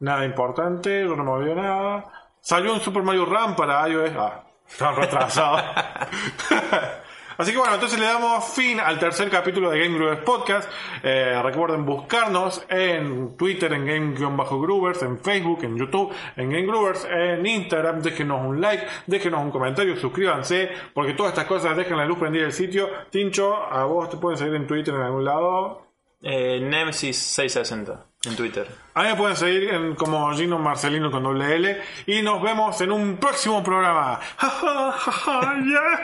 [0.00, 2.17] Nada importante, yo no me olvidé nada.
[2.48, 4.12] Salió un Super Mario Run para iOS.
[4.16, 5.58] Ah, estaba retrasado.
[7.36, 10.70] Así que bueno, entonces le damos fin al tercer capítulo de Game Groovers Podcast.
[11.02, 17.44] Eh, recuerden buscarnos en Twitter, en Game-Groovers, en Facebook, en YouTube, en Game Groovers, en
[17.44, 18.00] Instagram.
[18.00, 22.46] Déjenos un like, déjenos un comentario, suscríbanse, porque todas estas cosas dejan la luz prendida
[22.46, 22.88] el sitio.
[23.10, 25.82] Tincho, a vos te pueden seguir en Twitter en algún lado.
[26.22, 28.68] Eh, Nemesis 660 en Twitter.
[28.94, 31.82] A mí me pueden seguir en, como Gino Marcelino con doble L.
[32.06, 34.20] Y nos vemos en un próximo programa.
[34.38, 35.98] Ja, ja, ja, ja, yeah.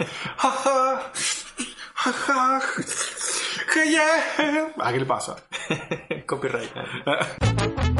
[0.36, 1.12] Ja, ja.
[1.94, 2.60] Ja, ja.
[3.72, 4.72] Que yeah.
[4.78, 5.36] ¿A qué le pasa?
[6.26, 6.70] Copyright.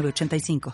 [0.01, 0.61] 906985.